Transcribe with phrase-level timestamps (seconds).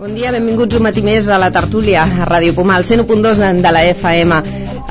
[0.00, 3.82] Bon dia, benvinguts un matí més a la tertúlia a Ràdio Pomal, 101.2 de la
[3.90, 4.38] FM.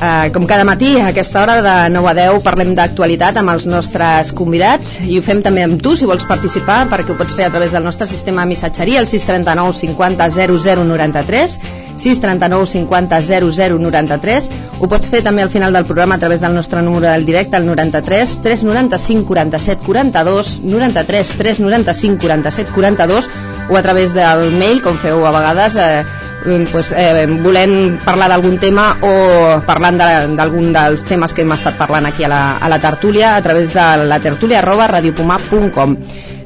[0.00, 3.66] Uh, com cada matí, a aquesta hora de 9 a 10 parlem d'actualitat amb els
[3.68, 7.44] nostres convidats i ho fem també amb tu, si vols participar, perquè ho pots fer
[7.44, 11.58] a través del nostre sistema de missatgeria, el 639 50 00 93,
[12.00, 14.48] 639 50 00 93.
[14.80, 17.60] Ho pots fer també al final del programa a través del nostre número del directe,
[17.60, 23.28] el 93 395 47 42, 93 395 47 42
[23.68, 26.29] o a través del mail, com feu a vegades, eh,
[26.72, 31.78] pues, eh, volent parlar d'algun tema o parlant d'algun de, dels temes que hem estat
[31.78, 35.96] parlant aquí a la, a la tertúlia a través de la tertúlia arroba radiopomar.com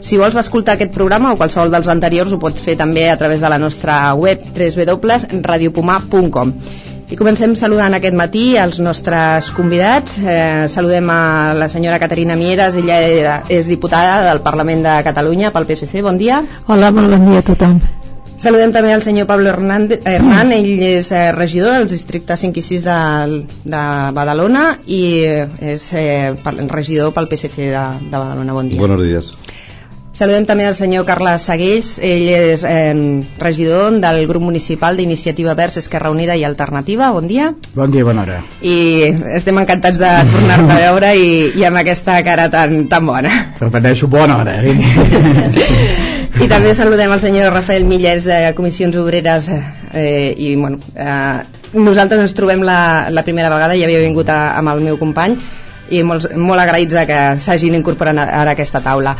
[0.04, 3.40] si vols escoltar aquest programa o qualsevol dels anteriors ho pots fer també a través
[3.40, 6.52] de la nostra web www.radiopomar.com
[7.04, 10.16] i comencem saludant aquest matí els nostres convidats.
[10.18, 15.68] Eh, saludem a la senyora Caterina Mieres, ella és diputada del Parlament de Catalunya pel
[15.68, 16.02] PSC.
[16.02, 16.42] Bon dia.
[16.66, 17.78] Hola, molt bon dia a tothom.
[18.36, 22.64] Saludem també al senyor Pablo Hernández, Hernán, ell és eh, regidor dels districtes 5 i
[22.66, 22.98] 6 de,
[23.62, 23.82] de
[24.16, 25.02] Badalona i
[25.74, 26.34] és eh,
[26.72, 28.56] regidor pel PSC de, de Badalona.
[28.56, 28.80] Bon dia.
[28.82, 29.30] Buenos días.
[30.14, 32.94] Saludem també al senyor Carles Segués, ell és eh,
[33.40, 37.10] regidor del grup municipal d'Iniciativa Verds, Esquerra Unida i Alternativa.
[37.14, 37.48] Bon dia.
[37.74, 38.40] Bon dia, bona hora.
[38.62, 38.76] I
[39.34, 43.34] estem encantats de tornar-te a veure i, i amb aquesta cara tan, tan bona.
[43.62, 44.60] Repeteixo, bona hora.
[44.62, 46.10] Eh?
[46.42, 52.24] I també saludem al senyor Rafael Millers de Comissions Obreres eh, i bueno, eh, nosaltres
[52.24, 55.36] ens trobem la, la primera vegada, ja havia vingut a, amb el meu company
[55.94, 59.14] i molt, molt agraïts que s'hagin incorporat ara a aquesta taula.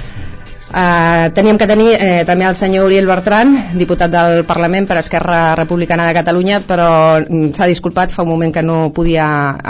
[0.74, 5.54] Uh, teníem que tenir eh, també el senyor Uriel Bertran, diputat del Parlament per Esquerra
[5.54, 7.20] Republicana de Catalunya, però
[7.54, 9.26] s'ha disculpat, fa un moment que no podia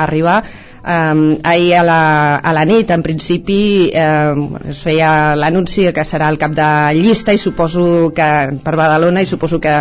[0.06, 0.39] arribar
[0.85, 6.27] Um, ahir a la, a la nit en principi um, es feia l'anunci que serà
[6.29, 6.67] el cap de
[6.99, 8.27] llista i suposo que
[8.61, 9.79] per Badalona i suposo que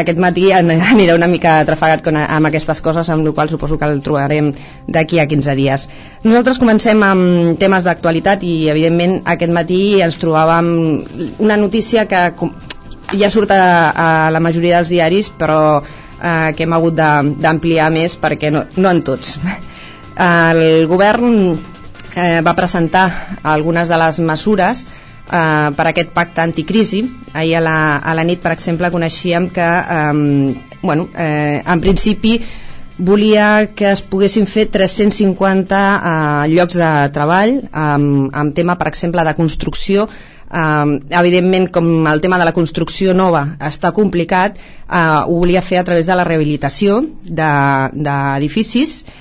[0.00, 4.00] aquest matí anirà una mica trafegat amb aquestes coses amb la qual suposo que el
[4.00, 4.48] trobarem
[4.88, 5.86] d'aquí a 15 dies.
[6.24, 10.72] Nosaltres comencem amb temes d'actualitat i evidentment aquest matí ens trobàvem
[11.36, 12.32] una notícia que
[13.12, 13.62] ja surt a,
[13.92, 18.88] a la majoria dels diaris però eh, que hem hagut d'ampliar més perquè no, no
[18.96, 19.36] en tots
[20.16, 21.58] el govern
[22.16, 23.06] eh, va presentar
[23.42, 27.02] algunes de les mesures eh, per aquest pacte anticrisi.
[27.32, 32.38] Ahir a la, a la nit, per exemple, coneixíem que, eh, bueno, eh, en principi,
[32.96, 39.24] volia que es poguessin fer 350 eh, llocs de treball amb, amb tema, per exemple,
[39.24, 40.08] de construcció
[40.46, 45.80] Uh, evidentment com el tema de la construcció nova està complicat uh, ho volia fer
[45.80, 49.16] a través de la rehabilitació d'edificis de,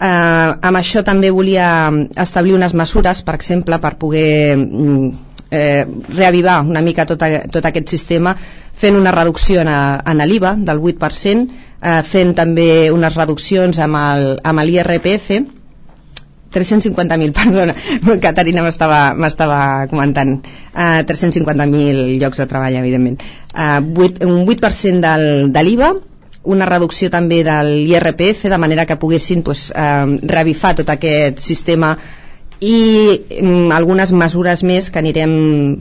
[0.00, 5.10] Eh, amb això també volia establir unes mesures, per exemple, per poder mm,
[5.50, 5.84] eh,
[6.16, 8.32] reavivar una mica tot, a, tot aquest sistema
[8.80, 11.46] fent una reducció en, en l'IVA del 8%,
[11.82, 15.30] eh, fent també unes reduccions amb l'IRPF
[16.50, 17.74] 350.000, perdona,
[18.22, 20.32] Caterina m'estava comentant,
[20.74, 23.20] uh, 350.000 llocs de treball, evidentment.
[23.54, 23.78] Uh,
[24.08, 25.92] 8, un 8% del, de l'IVA,
[26.42, 31.96] una reducció també de l'IRPF de manera que poguessin pues, eh, revifar tot aquest sistema
[32.60, 35.34] i mm, algunes mesures més que anirem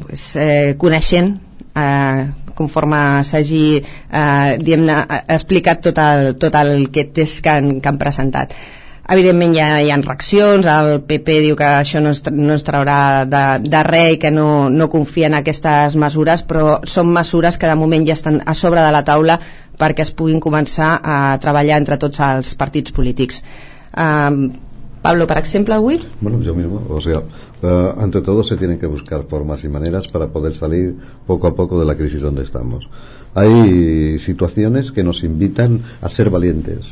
[0.03, 1.37] pues, eh, coneixent
[1.75, 7.99] eh, conforme s'hagi eh, explicat tot el, tot el que test que han, que han
[8.01, 8.55] presentat.
[9.09, 12.65] Evidentment hi ha, hi ha reaccions, el PP diu que això no ens, no ens
[12.67, 17.57] traurà de, de res i que no, no confia en aquestes mesures, però són mesures
[17.57, 19.39] que de moment ja estan a sobre de la taula
[19.79, 23.43] perquè es puguin començar a treballar entre tots els partits polítics.
[23.95, 24.49] Um,
[25.01, 26.01] Pablo, por ejemplo, avui?
[26.19, 30.07] Bueno, yo mismo, o sea, uh, ante todo se tienen que buscar formas y maneras
[30.11, 32.89] para poder salir poco a poco de la crisis donde estamos.
[33.33, 36.87] Hay situaciones que nos invitan a ser valientes,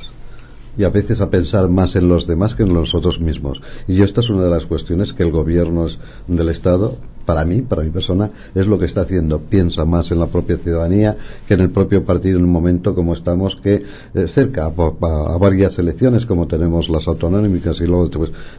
[0.78, 3.62] y a veces a pensar más en los demás que en nosotros mismos.
[3.88, 5.88] Y esta es una de las cuestiones que el gobierno
[6.28, 6.96] del Estado,
[7.26, 9.40] para mí, para mi persona, es lo que está haciendo.
[9.40, 11.18] Piensa más en la propia ciudadanía
[11.48, 15.78] que en el propio partido en un momento como estamos, que eh, cerca a, varias
[15.80, 18.10] elecciones, como tenemos las autonómicas y luego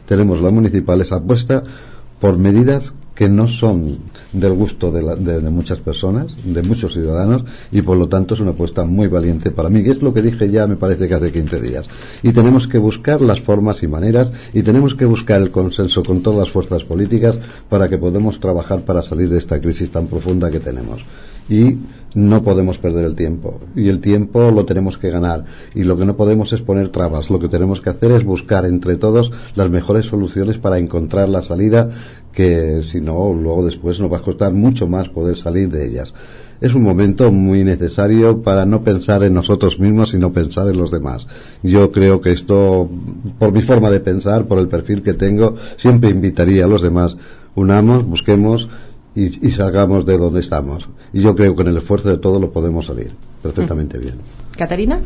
[0.05, 1.63] tenemos las municipales, apuesta
[2.19, 3.97] por medidas que no son
[4.31, 5.01] del gusto de,
[5.41, 9.51] de, muchas personas, de muchos ciudadanos, y por lo tanto es una apuesta muy valiente
[9.51, 11.89] para mí, que es lo que dije ya, me parece que hace 15 días.
[12.23, 16.21] Y tenemos que buscar las formas y maneras, y tenemos que buscar el consenso con
[16.21, 17.35] todas las fuerzas políticas
[17.67, 21.01] para que podamos trabajar para salir de esta crisis tan profunda que tenemos.
[21.49, 21.77] Y
[22.13, 23.59] no podemos perder el tiempo.
[23.75, 25.45] Y el tiempo lo tenemos que ganar.
[25.75, 27.29] Y lo que no podemos es poner trabas.
[27.29, 31.41] Lo que tenemos que hacer es buscar entre todos las mejores soluciones para encontrar la
[31.41, 31.89] salida
[32.31, 36.13] que si no luego después nos va a costar mucho más poder salir de ellas.
[36.61, 40.91] Es un momento muy necesario para no pensar en nosotros mismos, sino pensar en los
[40.91, 41.25] demás.
[41.63, 42.89] Yo creo que esto,
[43.37, 47.15] por mi forma de pensar, por el perfil que tengo, siempre invitaría a los demás,
[47.55, 48.67] unamos, busquemos
[49.15, 50.87] y, y salgamos de donde estamos.
[51.13, 53.11] Y yo creo que en el esfuerzo de todo lo podemos salir
[53.41, 54.15] perfectamente bien.
[54.57, 54.99] Caterina?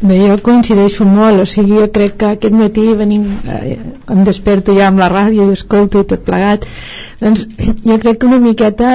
[0.00, 3.74] Bé, jo coincideixo molt, o sigui, jo crec que aquest matí venim, eh,
[4.14, 6.66] em desperto ja amb la ràdio i escolto i tot plegat,
[7.18, 8.92] doncs jo crec que una miqueta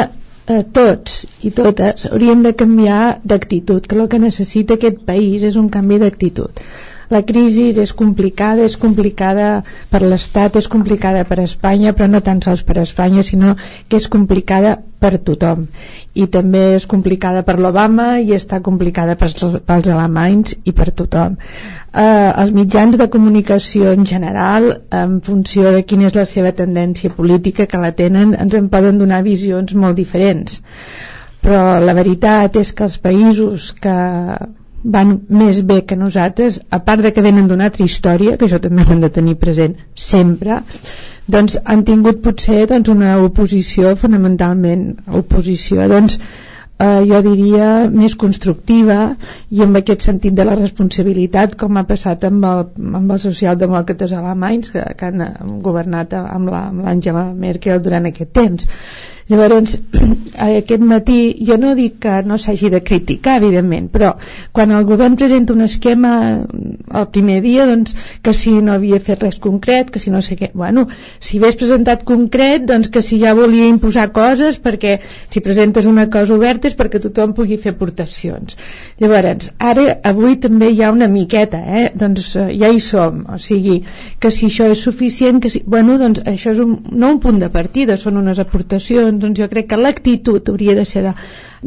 [0.47, 5.59] eh, tots i totes hauríem de canviar d'actitud, que el que necessita aquest país és
[5.59, 6.63] un canvi d'actitud.
[7.13, 9.48] La crisi és complicada, és complicada
[9.92, 13.54] per l'Estat, és complicada per Espanya, però no tan sols per Espanya, sinó
[13.88, 15.68] que és complicada per tothom.
[16.15, 21.38] I també és complicada per l'Obama i està complicada pels, pels alemanys i per tothom.
[21.38, 24.69] Eh, els mitjans de comunicació en general
[25.04, 28.98] en funció de quina és la seva tendència política que la tenen ens en poden
[29.04, 30.62] donar visions molt diferents.
[31.44, 33.95] Però la veritat és que els països que
[34.83, 38.59] van més bé que nosaltres a part de que venen d'una altra història que això
[38.59, 40.62] també hem de tenir present sempre
[41.27, 44.89] doncs han tingut potser doncs, una oposició fonamentalment
[45.19, 45.85] oposició.
[45.88, 46.18] Doncs
[46.83, 49.15] eh, jo diria més constructiva
[49.50, 52.65] i amb aquest sentit de la responsabilitat com ha passat amb, el,
[53.00, 58.68] amb els socialdemòcrates alemanys que, que han governat amb l'Àngela la, Merkel durant aquest temps
[59.29, 59.77] Llavors,
[60.47, 64.13] aquest matí, jo no dic que no s'hagi de criticar, evidentment, però
[64.51, 69.23] quan el govern presenta un esquema el primer dia, doncs, que si no havia fet
[69.23, 70.51] res concret, que si no sé què...
[70.53, 70.85] Bueno,
[71.19, 74.99] si hagués presentat concret, doncs que si ja volia imposar coses, perquè
[75.33, 78.57] si presentes una cosa oberta és perquè tothom pugui fer aportacions.
[79.01, 81.85] Llavors, ara, avui també hi ha una miqueta, eh?
[81.95, 83.79] Doncs eh, ja hi som, o sigui,
[84.19, 85.63] que si això és suficient, que si...
[85.65, 89.42] Bueno, doncs això és un, no un punt de partida, són unes aportacions doncs, doncs
[89.42, 91.13] jo crec que l'actitud hauria de ser de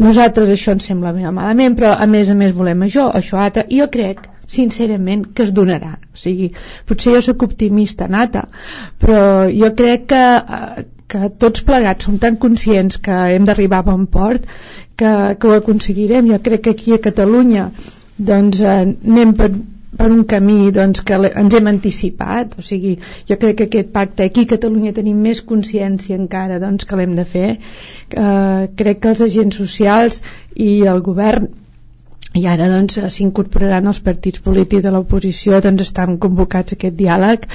[0.02, 3.66] nosaltres això ens sembla malament però a més a més volem això, això altre.
[3.68, 5.96] I jo crec sincerament que es donarà.
[6.14, 6.52] O sigui,
[6.86, 8.46] potser jo sóc optimista nata
[9.02, 10.24] però jo crec que,
[11.10, 14.46] que tots plegats som tan conscients que hem d'arribar a bon port
[14.96, 16.30] que, que ho aconseguirem.
[16.32, 17.70] Jo crec que aquí a Catalunya
[18.16, 19.50] doncs eh, anem per,
[19.98, 22.96] per un camí doncs, que ens hem anticipat o sigui,
[23.28, 27.14] jo crec que aquest pacte aquí a Catalunya tenim més consciència encara doncs, que l'hem
[27.18, 27.52] de fer.
[27.56, 30.22] Eh, crec que els agents socials
[30.54, 31.48] i el govern
[32.36, 37.46] i ara doncs s'incorporaran els partits polítics de l'oposició doncs estan convocats a aquest diàleg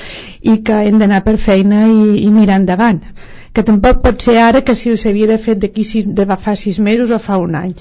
[0.54, 3.04] i que hem d'anar per feina i, i mirar endavant.
[3.52, 5.84] Que tampoc pot ser ara que si ho s'havia de fer d'aquí
[6.20, 7.76] de fa sis mesos o fa un any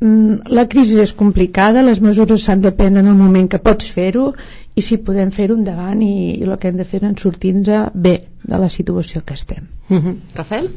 [0.00, 4.32] la crisi és complicada, les mesures s'han de prendre en el moment que pots fer-ho
[4.74, 8.14] i si podem fer-ho endavant i, i el que hem de fer és sortir-nos bé
[8.42, 9.68] de la situació que estem.
[9.88, 10.16] Mm -hmm.
[10.34, 10.70] Rafael?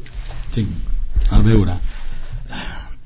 [0.51, 0.67] Sí,
[1.29, 1.79] a veure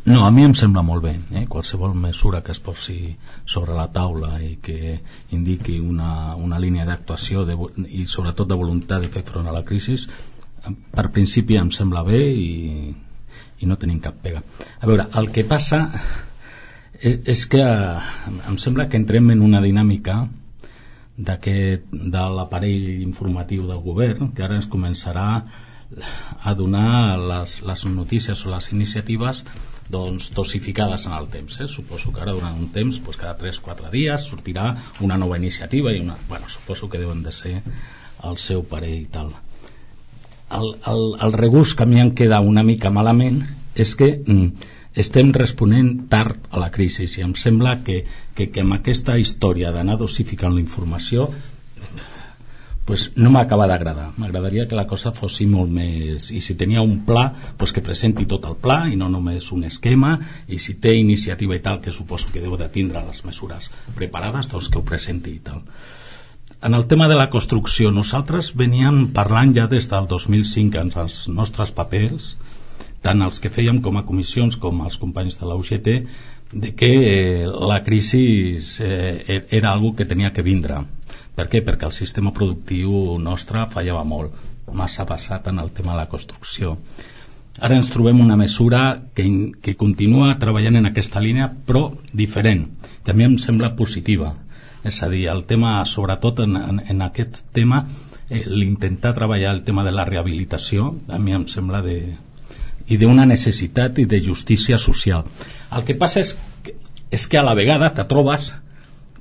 [0.07, 1.45] no, a mi em sembla molt bé eh?
[1.51, 5.01] qualsevol mesura que es posi sobre la taula i que
[5.35, 7.43] indiqui una, una línia d'actuació
[7.87, 9.97] i sobretot de voluntat de fer front a la crisi
[10.95, 12.95] per principi em sembla bé i
[13.59, 14.43] i no tenim cap pega
[14.79, 15.85] a veure, el que passa
[17.01, 20.25] és, és que em sembla que entrem en una dinàmica
[21.17, 25.29] de l'aparell informatiu del govern que ara ens començarà
[26.43, 29.43] a donar les, les notícies o les iniciatives
[29.89, 31.61] doncs, dosificades en el temps.
[31.63, 31.67] Eh?
[31.71, 36.03] Suposo que ara durant un temps, doncs, cada 3-4 dies sortirà una nova iniciativa i
[36.03, 36.17] una...
[36.27, 37.61] Bueno, suposo que deuen de ser
[38.27, 39.31] el seu parell i tal
[40.51, 43.41] el, el, el regust que a mi em queda una mica malament
[43.75, 44.69] és que mm,
[45.03, 48.03] estem responent tard a la crisi i em sembla que,
[48.35, 51.29] que, que amb aquesta història d'anar dosificant la informació
[52.87, 54.13] pues no m'acaba d'agradar.
[54.15, 56.29] M'agradaria que la cosa fos molt més...
[56.31, 57.25] I si tenia un pla,
[57.59, 60.13] pues que presenti tot el pla i no només un esquema,
[60.47, 63.67] i si té iniciativa i tal, que suposo que deu de tindre les mesures
[63.99, 65.65] preparades, doncs que ho presenti i tal
[66.61, 71.17] en el tema de la construcció, nosaltres veníem parlant ja des del 2005 en els
[71.29, 72.31] nostres papers,
[73.05, 75.89] tant els que fèiem com a comissions com els companys de la UGT,
[76.53, 80.81] de que eh, la crisi eh, era algo que tenia que vindre.
[81.37, 81.61] Per què?
[81.61, 84.33] Perquè el sistema productiu nostre fallava molt,
[84.73, 86.77] massa passat en el tema de la construcció.
[87.61, 88.81] Ara ens trobem una mesura
[89.13, 89.27] que,
[89.61, 92.65] que continua treballant en aquesta línia, però diferent,
[93.13, 94.33] mi em sembla positiva
[94.87, 97.83] és a dir, el tema, sobretot en, en, en aquest tema,
[98.29, 101.97] eh, l'intentar treballar el tema de la rehabilitació, a mi em sembla de,
[102.87, 105.27] i d'una necessitat i de justícia social.
[105.75, 106.77] El que passa és que,
[107.11, 108.51] és que a la vegada te trobes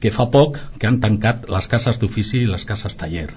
[0.01, 3.31] que fa poc que han tancat les cases d'ofici i les cases taller.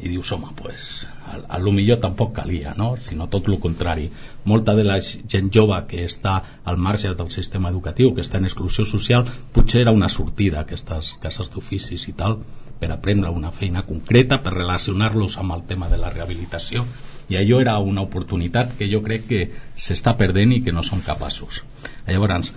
[0.00, 2.96] I dius, home, pues, a, a lo millor tampoc calia, no?
[3.00, 4.08] sinó tot el contrari.
[4.44, 8.48] Molta de la gent jove que està al marge del sistema educatiu, que està en
[8.48, 12.40] exclusió social, potser era una sortida a aquestes cases d'oficis i tal,
[12.82, 16.82] per aprendre una feina concreta, per relacionar-los amb el tema de la rehabilitació,
[17.30, 19.42] i allò era una oportunitat que jo crec que
[19.78, 21.62] s'està perdent i que no som capaços.
[22.08, 22.50] Llavors,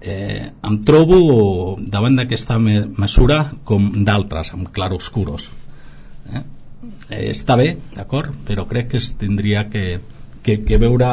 [0.00, 5.48] eh, em trobo davant d'aquesta me mesura com d'altres, amb claroscuros.
[6.34, 6.42] Eh?
[7.08, 10.00] Eh, està bé, d'acord, però crec que es tindria que,
[10.42, 11.10] que, que veure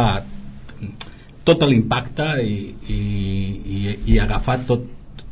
[1.47, 2.57] tot l'impacte i,
[2.91, 3.01] i,
[3.79, 3.81] i,
[4.13, 4.85] i agafar tot,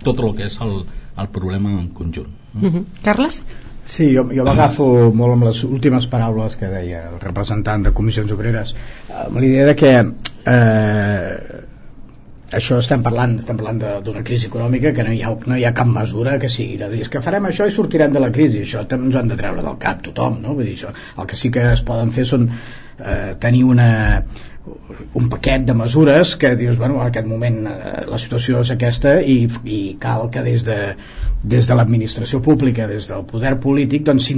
[0.03, 0.83] tot el que és el,
[1.19, 2.31] el problema en conjunt.
[2.53, 2.83] Mm -hmm.
[3.03, 3.43] Carles?
[3.85, 8.31] Sí, jo, jo m'agafo molt amb les últimes paraules que deia el representant de Comissions
[8.31, 8.75] Obreres
[9.13, 11.34] amb l'idea de que eh,
[12.53, 15.73] això estem parlant, estem parlant d'una crisi econòmica que no hi, ha, no hi ha
[15.73, 18.61] cap mesura que sigui de dir, és que farem això i sortirem de la crisi
[18.61, 20.53] això també ens han de treure del cap tothom no?
[20.53, 23.89] Vull dir, això, el que sí que es poden fer són eh, tenir una
[25.13, 29.19] un paquet de mesures que dius, bueno, en aquest moment eh, la situació és aquesta
[29.21, 30.79] i, i cal que des de,
[31.43, 34.31] des de l'administració pública, des del poder polític doncs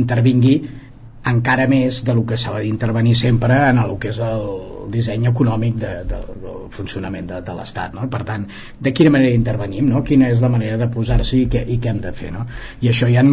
[1.27, 5.77] encara més de lo que s'ha d'intervenir sempre en el que és el disseny econòmic
[5.81, 8.07] de, de, del funcionament de, de l'Estat no?
[8.11, 8.45] per tant,
[8.83, 10.03] de quina manera intervenim no?
[10.07, 12.45] quina és la manera de posar-s'hi i, què, i què hem de fer no?
[12.81, 13.23] i això hi ha,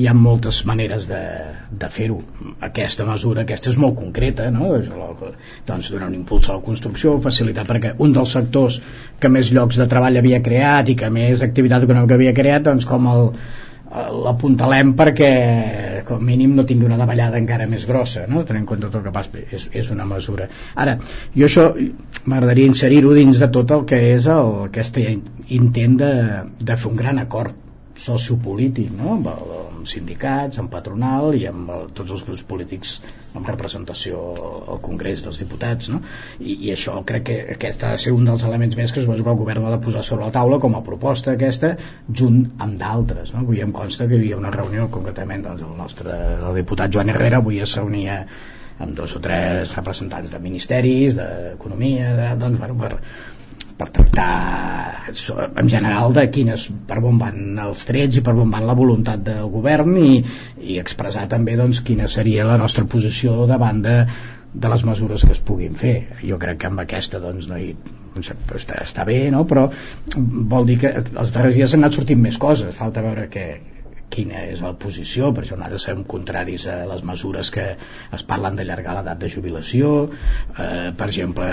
[0.00, 1.22] hi ha moltes maneres de,
[1.70, 2.20] de fer-ho
[2.68, 4.72] aquesta mesura, aquesta és molt concreta no?
[5.66, 8.80] doncs donar un impuls a la construcció facilitar perquè un dels sectors
[9.20, 12.88] que més llocs de treball havia creat i que més activitat econòmica havia creat doncs
[12.88, 13.30] com el
[13.94, 15.30] l'apuntalem perquè
[16.06, 18.42] com a mínim no tingui una davallada encara més grossa no?
[18.48, 20.96] tenint en compte tot el que passa és, és una mesura ara,
[21.34, 21.68] jo això
[22.26, 26.12] m'agradaria inserir-ho dins de tot el que és el, aquest intent de,
[26.58, 27.54] de fer un gran acord
[27.94, 29.14] sociopolític no?
[29.18, 32.94] amb, el, amb sindicats, amb patronal i amb el, tots els grups polítics
[33.36, 34.22] amb representació
[34.72, 36.00] al Congrés dels Diputats no?
[36.40, 39.10] I, i això crec que aquest ha de ser un dels elements més que es
[39.10, 41.74] el govern ha de posar sobre la taula com a proposta aquesta
[42.08, 43.44] junt amb d'altres no?
[43.44, 47.12] avui em consta que hi havia una reunió concretament doncs, el nostre el diputat Joan
[47.12, 48.22] Herrera avui es reunia
[48.84, 52.96] amb dos o tres representants de ministeris, d'economia, de, doncs, bueno, per,
[53.78, 54.28] per tractar
[55.10, 59.24] en general de quines per on van els trets i per on van la voluntat
[59.26, 60.22] del govern i,
[60.62, 63.96] i expressar també doncs, quina seria la nostra posició davant de,
[64.54, 67.72] de les mesures que es puguin fer jo crec que amb aquesta doncs, no hi,
[68.22, 69.44] està, està bé no?
[69.50, 69.66] però
[70.54, 73.48] vol dir que els darrers dies han anat sortint més coses falta veure què,
[74.14, 77.66] quina és la posició, per això nosaltres som contraris a les mesures que
[78.18, 79.92] es parlen d'allargar l'edat de jubilació,
[80.54, 81.50] eh, per exemple,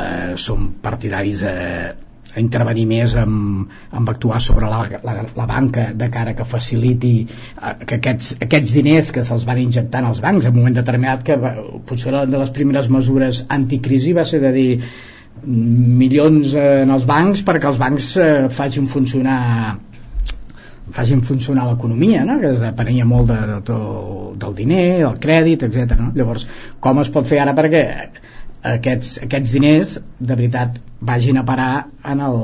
[0.00, 1.56] eh, som partidaris a,
[2.36, 7.14] a intervenir més amb, amb actuar sobre la, la, la banca de cara que faciliti
[7.24, 11.24] eh, que aquests, aquests diners que se'ls van injectant als bancs en un moment determinat
[11.26, 11.38] que
[11.88, 14.70] potser una de les primeres mesures anticrisi va ser de dir
[15.46, 18.30] milions en els bancs perquè els bancs eh,
[18.60, 19.40] facin funcionar
[20.94, 22.38] facin funcionar l'economia, no?
[22.40, 23.78] que depenia molt de, de, de,
[24.42, 25.96] del diner, del crèdit, etc.
[25.98, 26.12] No?
[26.16, 26.46] Llavors,
[26.80, 27.82] com es pot fer ara perquè
[28.76, 31.72] aquests, aquests diners de veritat vagin a parar
[32.04, 32.38] en el,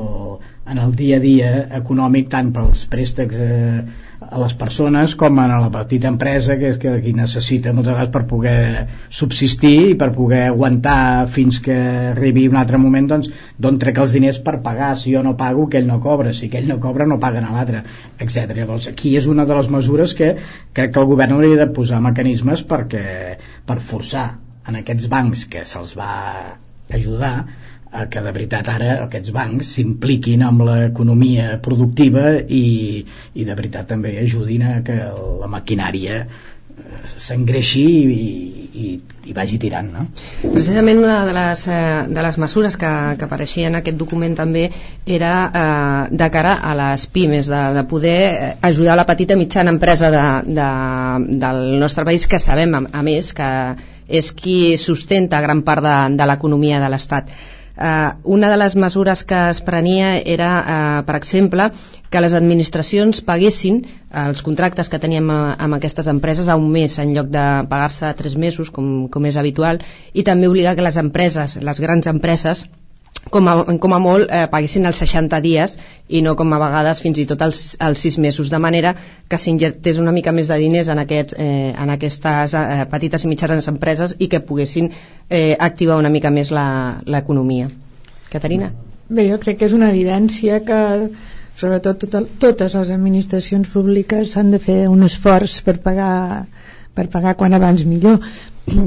[0.65, 3.83] en el dia a dia econòmic tant pels préstecs eh,
[4.23, 8.13] a les persones com a la petita empresa que és que qui necessita moltes vegades
[8.13, 11.75] per poder subsistir i per poder aguantar fins que
[12.13, 15.67] arribi un altre moment doncs d'on trec els diners per pagar si jo no pago
[15.67, 17.83] que ell no cobra si que ell no cobra no paguen a l'altre
[18.17, 18.55] etc.
[18.55, 20.35] Llavors aquí és una de les mesures que
[20.71, 23.03] crec que el govern hauria de posar mecanismes perquè,
[23.67, 24.27] per forçar
[24.67, 26.13] en aquests bancs que se'ls va
[26.93, 27.35] ajudar
[27.93, 33.03] a que de veritat ara aquests bancs s'impliquin amb l'economia productiva i,
[33.37, 34.97] i de veritat també ajudin a que
[35.43, 38.25] la maquinària eh, s'engreixi i,
[38.73, 38.87] i,
[39.29, 40.07] i vagi tirant no?
[40.41, 44.65] Precisament una de les, eh, de les mesures que, que apareixia en aquest document també
[45.05, 48.19] era eh, de cara a les pimes de, de poder
[48.73, 50.69] ajudar la petita mitjana empresa de, de,
[51.45, 53.49] del nostre país que sabem a, a més que
[54.13, 57.29] és qui sustenta gran part de, de l'economia de l'Estat
[57.75, 61.71] Eh, una de les mesures que es prenia era, eh, per exemple,
[62.13, 66.69] que les administracions paguessin eh, els contractes que teníem eh, amb aquestes empreses a un
[66.69, 69.81] mes en lloc de pagar-se a tres mesos, com, com és habitual,
[70.13, 72.67] i també obligar que les empreses, les grans empreses,
[73.33, 75.77] com a, com a molt eh, paguessin els 60 dies
[76.09, 78.93] i no com a vegades fins i tot els, els 6 mesos de manera
[79.29, 83.31] que s'injectés una mica més de diners en, aquests, eh, en aquestes eh, petites i
[83.31, 84.91] mitjanes empreses i que poguessin
[85.29, 87.69] eh, activar una mica més l'economia
[88.33, 88.71] Caterina?
[89.09, 90.79] Bé, jo crec que és una evidència que
[91.59, 96.47] sobretot tot, totes les administracions públiques han de fer un esforç per pagar
[96.93, 98.19] per pagar quan abans millor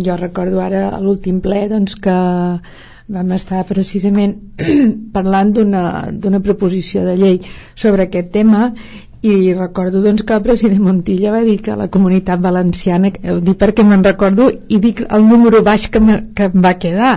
[0.07, 2.17] jo recordo ara l'últim ple doncs que
[3.09, 4.35] vam estar precisament
[5.17, 7.37] parlant d'una proposició de llei
[7.75, 8.73] sobre aquest tema
[9.27, 13.59] i recordo doncs, que el president Montilla va dir que la comunitat valenciana ho dic
[13.63, 16.03] perquè me'n recordo i dic el número baix que,
[16.37, 17.15] que em va quedar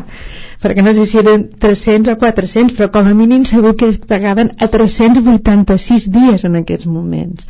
[0.64, 4.00] perquè no sé si eren 300 o 400 però com a mínim segur que es
[4.00, 7.48] pagaven a 386 dies en aquests moments.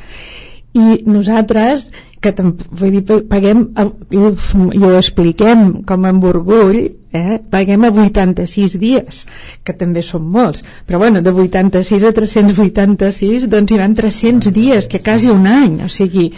[0.73, 1.89] I nosaltres
[2.21, 3.69] que vull dir, paguem
[4.11, 6.81] i ho expliquem com amb orgull
[7.13, 7.39] eh?
[7.51, 9.23] paguem a 86 dies
[9.63, 14.87] que també són molts però bueno, de 86 a 386 doncs hi van 300 dies
[14.91, 16.29] que quasi un any o sigui,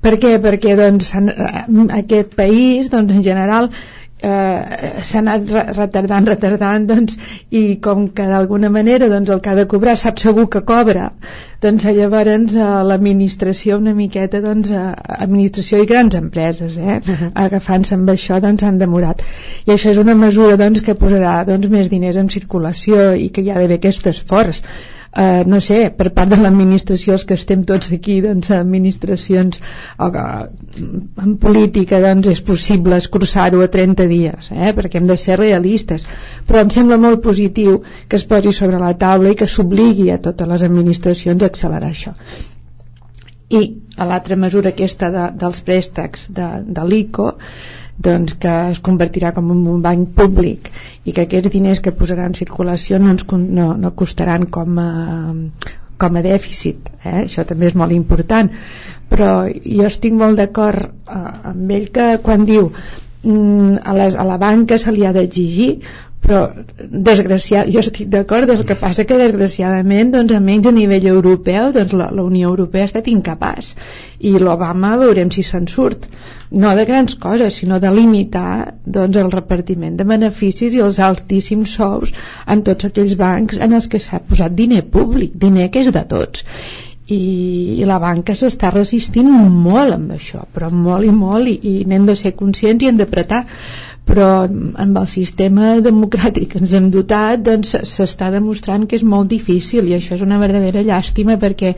[0.00, 0.36] per què?
[0.42, 1.12] perquè doncs,
[2.00, 3.70] aquest país doncs, en general
[4.22, 7.18] eh, s'ha anat retardant, retardant doncs,
[7.50, 11.10] i com que d'alguna manera doncs, el que ha de cobrar sap segur que cobra
[11.62, 14.86] doncs llavors eh, l'administració una miqueta doncs, eh,
[15.18, 17.30] administració i grans empreses eh, uh -huh.
[17.46, 19.22] agafant-se amb això doncs han demorat
[19.66, 23.42] i això és una mesura doncs, que posarà doncs, més diners en circulació i que
[23.42, 24.62] hi ha d'haver aquest esforç
[25.16, 29.60] eh, no sé, per part de l'administració els que estem tots aquí doncs, administracions
[30.02, 30.24] o que,
[31.24, 36.04] en política doncs, és possible escurçar-ho a 30 dies eh, perquè hem de ser realistes.
[36.48, 40.20] Però em sembla molt positiu que es posi sobre la taula i que s'obligui a
[40.28, 42.12] totes les administracions a accelerar això.
[43.56, 43.62] I
[43.96, 47.32] a l'altra mesura aquesta de, dels préstecs de, de l'ICO
[47.98, 50.70] doncs que es convertirà com en un banc públic
[51.04, 54.90] i que aquests diners que posarà en circulació no, ens, no, no costaran com a,
[55.96, 57.22] com a dèficit eh?
[57.24, 58.52] això també és molt important
[59.08, 64.26] però jo estic molt d'acord eh, amb ell que quan diu mm, a, les, a
[64.28, 65.70] la banca se li ha d'exigir
[66.26, 66.40] però
[67.06, 71.92] desgraciat, jo estic d'acord el que passa que desgraciadament doncs, almenys a nivell europeu doncs,
[71.94, 73.74] la, la Unió Europea ha estat incapaç.
[74.26, 76.08] I l'Obama veurem si se'n surt.
[76.50, 81.76] No de grans coses sinó de limitar doncs, el repartiment de beneficis i els altíssims
[81.78, 82.14] sous
[82.46, 85.38] en tots aquells bancs en els que s'ha posat diner públic.
[85.46, 86.42] Diner que és de tots.
[87.06, 87.16] I,
[87.78, 92.08] i la banca s'està resistint molt amb això però molt i molt i, i n'hem
[92.08, 93.44] de ser conscients i hem d'apretar
[94.06, 99.28] però amb el sistema democràtic que ens hem dotat doncs s'està demostrant que és molt
[99.32, 101.74] difícil i això és una verdadera llàstima perquè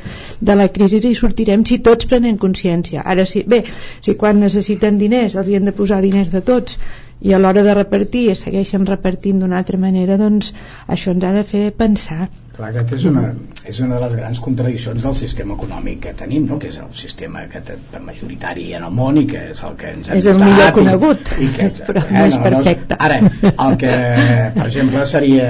[0.51, 3.03] de la crisi hi sortirem si tots prenem consciència.
[3.05, 3.62] Ara sí, bé,
[4.05, 6.77] si quan necessiten diners els hi han de posar diners de tots
[7.21, 10.53] i a l'hora de repartir segueixen repartint d'una altra manera doncs
[10.87, 12.29] això ens ha de fer pensar
[12.59, 13.21] Clar, aquesta és una,
[13.71, 16.57] és una de les grans contradiccions del sistema econòmic que tenim, no?
[16.59, 19.93] que és el sistema que té majoritari en el món i que és el que
[19.95, 22.97] ens hem És el millor conegut, i, i que, però eh, no és no, perfecte.
[22.97, 23.21] No, ara,
[23.53, 23.93] el que,
[24.57, 25.47] per exemple, seria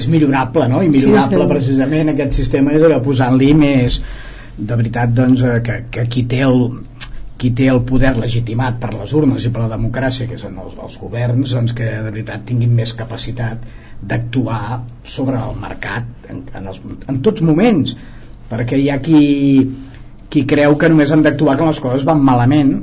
[0.00, 0.80] és millorable, no?
[0.80, 1.52] I millorable sí, sí.
[1.52, 4.00] precisament aquest sistema és posant-li més
[4.56, 6.70] de veritat doncs, eh, que, que qui té el,
[7.40, 10.74] qui té el poder legitimat per les urnes i per la democràcia, que són els,
[10.84, 13.64] els governs, doncs que de veritat tinguin més capacitat
[14.10, 14.80] d'actuar
[15.14, 17.94] sobre el mercat en, en, els, en tots moments.
[18.50, 19.22] Perquè hi ha qui,
[20.28, 22.74] qui creu que només han d'actuar quan les coses van malament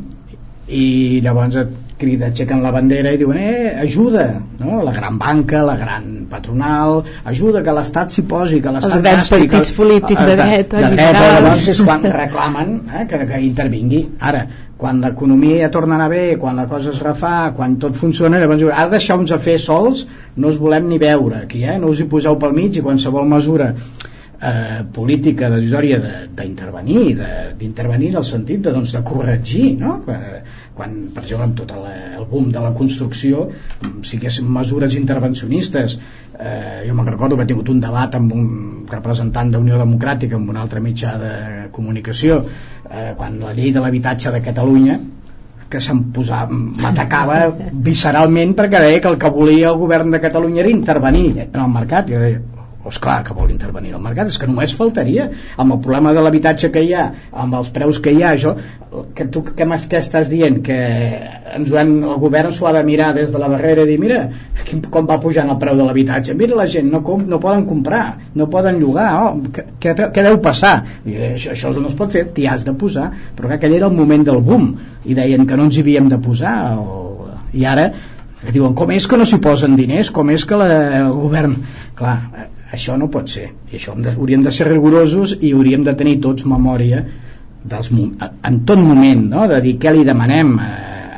[0.67, 0.85] i
[1.23, 1.61] llavors
[1.97, 4.27] crida, aixequen la bandera i diuen eh, ajuda,
[4.59, 4.81] no?
[4.85, 9.31] la gran banca la gran patronal ajuda que l'Estat s'hi posi, que l'Estat els grans
[9.33, 14.03] partits polítics de dreta, de, de dreta llavors és quan reclamen eh, que, que intervingui
[14.31, 14.43] ara,
[14.77, 18.61] quan l'economia torna a anar bé, quan la cosa es refà, quan tot funciona, llavors
[18.61, 20.05] diu, ara deixeu-nos a fer sols,
[20.37, 21.79] no us volem ni veure aquí, eh?
[21.81, 25.97] no us hi poseu pel mig i qualsevol mesura eh, política decisòria
[26.37, 27.03] d'intervenir
[27.57, 30.01] d'intervenir en el sentit de, doncs, de corregir no?
[30.07, 30.41] Eh,
[30.77, 31.85] quan, per exemple, amb tot el,
[32.19, 33.47] el boom de la construcció
[34.05, 38.49] siguessin mesures intervencionistes eh, jo me'n recordo que he tingut un debat amb un
[38.91, 41.35] representant d'Unió Democràtica amb un altre mitjà de
[41.75, 44.99] comunicació eh, quan la llei de l'habitatge de Catalunya
[45.67, 47.39] que se'm posava, m'atacava
[47.89, 51.73] visceralment perquè deia que el que volia el govern de Catalunya era intervenir en el
[51.73, 52.07] mercat.
[52.07, 52.39] Jo deia,
[52.87, 55.27] doncs clar que vol intervenir el mercat, és que només faltaria
[55.59, 57.07] amb el problema de l'habitatge que hi ha
[57.43, 58.55] amb els preus que hi ha això,
[59.15, 60.61] que tu què, què estàs dient?
[60.63, 60.77] que
[61.57, 64.23] ens han, el govern s'ho ha de mirar des de la barrera i dir mira
[64.91, 66.35] com va pujant el preu de l'habitatge?
[66.39, 70.39] Mira la gent, no, com, no poden comprar no poden llogar, oh, què, què deu
[70.43, 70.75] passar?
[71.05, 73.91] I això, això no es pot fer t'hi has de posar, però que aquell era
[73.91, 74.71] el moment del boom
[75.05, 77.03] i deien que no ens hi havíem de posar o...
[77.53, 77.91] i ara
[78.53, 80.11] diuen com és que no s'hi posen diners?
[80.13, 80.69] Com és que la,
[81.01, 81.57] el govern?
[81.97, 82.17] Clar,
[82.71, 83.49] això no pot ser.
[83.71, 87.03] I això hauríem de ser rigorosos i hauríem de tenir tots memòria
[87.63, 89.47] dels, en tot moment no?
[89.47, 90.71] de dir què li demanem eh,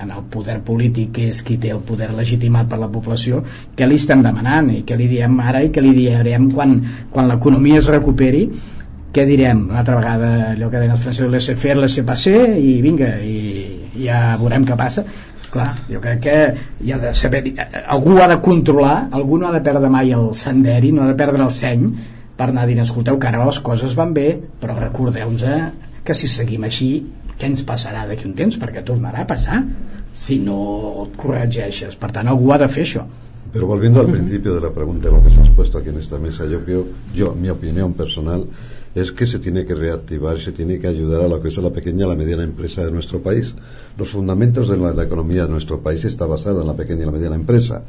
[0.04, 3.44] en el poder polític que és qui té el poder legitimat per la població?
[3.76, 4.72] Què li estem demanant?
[4.74, 5.64] I què li diem ara?
[5.66, 6.78] I què li direm quan,
[7.14, 8.46] quan l'economia es recuperi?
[9.14, 9.66] Què direm?
[9.72, 13.38] Una altra vegada allò que deien els francesos laissez faire laissez passer i vinga i
[14.06, 15.06] ja veurem què passa
[15.54, 16.38] clar, jo crec que
[16.86, 17.44] hi ha de saber
[17.86, 21.18] algú ha de controlar algú no ha de perdre mai el senderi no ha de
[21.20, 21.86] perdre el seny
[22.40, 24.28] per anar dient escolteu que ara les coses van bé
[24.62, 25.46] però recordeu-nos
[26.04, 26.92] que si seguim així
[27.40, 28.58] què ens passarà d'aquí un temps?
[28.60, 29.62] Perquè tornarà a passar
[30.20, 30.60] si no
[31.06, 31.96] et corregeixes.
[32.00, 33.06] Per tant algú ha de fer això
[33.52, 35.98] Pero volviendo al principio de la pregunta de lo que se ha puesto aquí en
[35.98, 36.86] esta mesa, yo creo,
[37.16, 38.46] yo, mi opinión personal
[38.94, 41.72] es que se tiene que reactivar, se tiene que ayudar a lo que es la
[41.72, 43.54] pequeña y la mediana empresa de nuestro país.
[43.98, 47.06] Los fundamentos de la, la economía de nuestro país está basada en la pequeña y
[47.06, 47.84] la mediana empresa.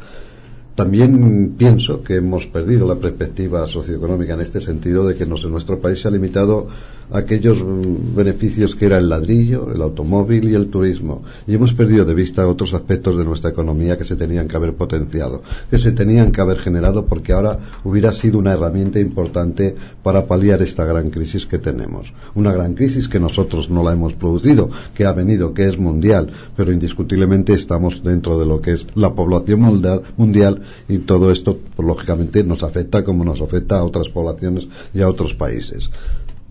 [0.74, 5.50] También pienso que hemos perdido la perspectiva socioeconómica en este sentido de que nos, en
[5.50, 6.68] nuestro país se ha limitado
[7.11, 11.22] a aquellos mm, beneficios que era el ladrillo, el automóvil y el turismo.
[11.46, 14.74] Y hemos perdido de vista otros aspectos de nuestra economía que se tenían que haber
[14.74, 20.26] potenciado, que se tenían que haber generado porque ahora hubiera sido una herramienta importante para
[20.26, 22.12] paliar esta gran crisis que tenemos.
[22.35, 26.28] Una gran crisis que nosotros no la hemos producido, que ha venido, que es mundial,
[26.56, 31.59] pero indiscutiblemente estamos dentro de lo que es la población mundial, mundial y todo esto
[31.77, 35.90] pues, lógicamente nos afecta como nos afecta a otras poblaciones y a otros países.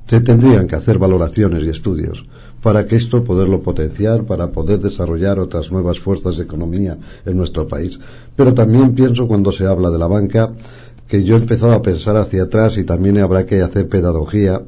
[0.07, 2.25] Se tendrían que hacer valoraciones y estudios
[2.61, 7.67] para que esto poderlo potenciar, para poder desarrollar otras nuevas fuerzas de economía en nuestro
[7.67, 7.99] país.
[8.35, 10.51] Pero también pienso cuando se habla de la banca
[11.07, 14.61] que yo he empezado a pensar hacia atrás y también habrá que hacer pedagogía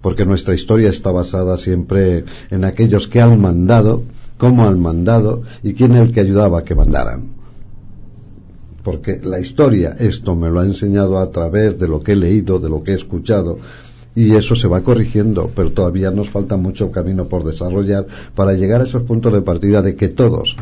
[0.00, 4.02] porque nuestra historia está basada siempre en aquellos que han mandado,
[4.38, 7.39] cómo han mandado y quién es el que ayudaba a que mandaran
[8.82, 12.58] porque la historia esto me lo ha enseñado a través de lo que he leído,
[12.58, 13.58] de lo que he escuchado
[14.14, 18.80] y eso se va corrigiendo, pero todavía nos falta mucho camino por desarrollar para llegar
[18.80, 20.56] a esos puntos de partida de que todos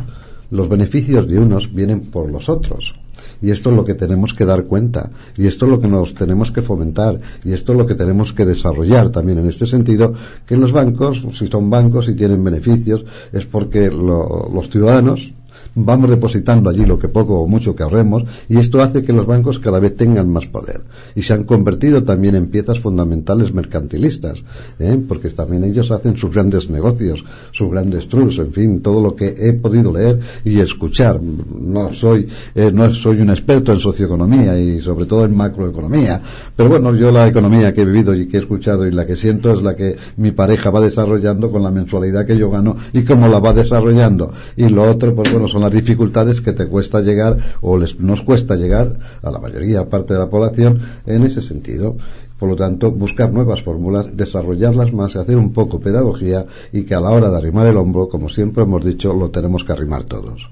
[0.51, 2.95] los beneficios de unos vienen por los otros.
[3.41, 6.15] Y esto es lo que tenemos que dar cuenta, y esto es lo que nos
[6.15, 10.15] tenemos que fomentar, y esto es lo que tenemos que desarrollar también en este sentido,
[10.47, 15.33] que los bancos, si son bancos y tienen beneficios, es porque lo, los ciudadanos
[15.75, 19.27] vamos depositando allí lo que poco o mucho que ahorremos y esto hace que los
[19.27, 20.83] bancos cada vez tengan más poder.
[21.15, 24.43] Y se han convertido también en piezas fundamentales mercantilistas
[24.79, 24.99] ¿eh?
[25.07, 29.35] porque también ellos hacen sus grandes negocios sus grandes trucs en fin todo lo que
[29.37, 31.21] he podido leer y escuchar.
[31.23, 36.21] No soy eh, no soy un experto en socioeconomía y sobre todo en macroeconomía
[36.57, 39.17] pero bueno yo la economía que he vivido y que he escuchado y la que
[39.17, 43.03] siento es la que mi pareja va desarrollando con la mensualidad que yo gano y
[43.03, 44.33] cómo la va desarrollando.
[44.57, 48.23] Y lo otro pues bueno son las dificultades que te cuesta llegar o les, nos
[48.23, 51.97] cuesta llegar a la mayoría parte de la población en ese sentido.
[52.39, 57.01] Por lo tanto, buscar nuevas fórmulas, desarrollarlas más, hacer un poco pedagogía y que a
[57.01, 60.49] la hora de arrimar el hombro, como siempre hemos dicho, lo tenemos que arrimar todos.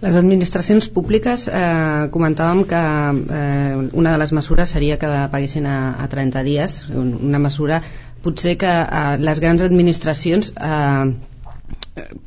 [0.00, 5.92] Les administracions públiques eh, comentàvem que eh, una de les mesures seria que paguessin a,
[6.00, 7.82] a 30 dies, una mesura
[8.24, 11.04] potser que eh, les grans administracions eh,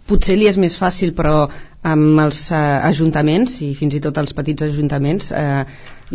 [0.05, 1.47] potser li és més fàcil però
[1.83, 5.63] amb els eh, ajuntaments i fins i tot els petits ajuntaments eh,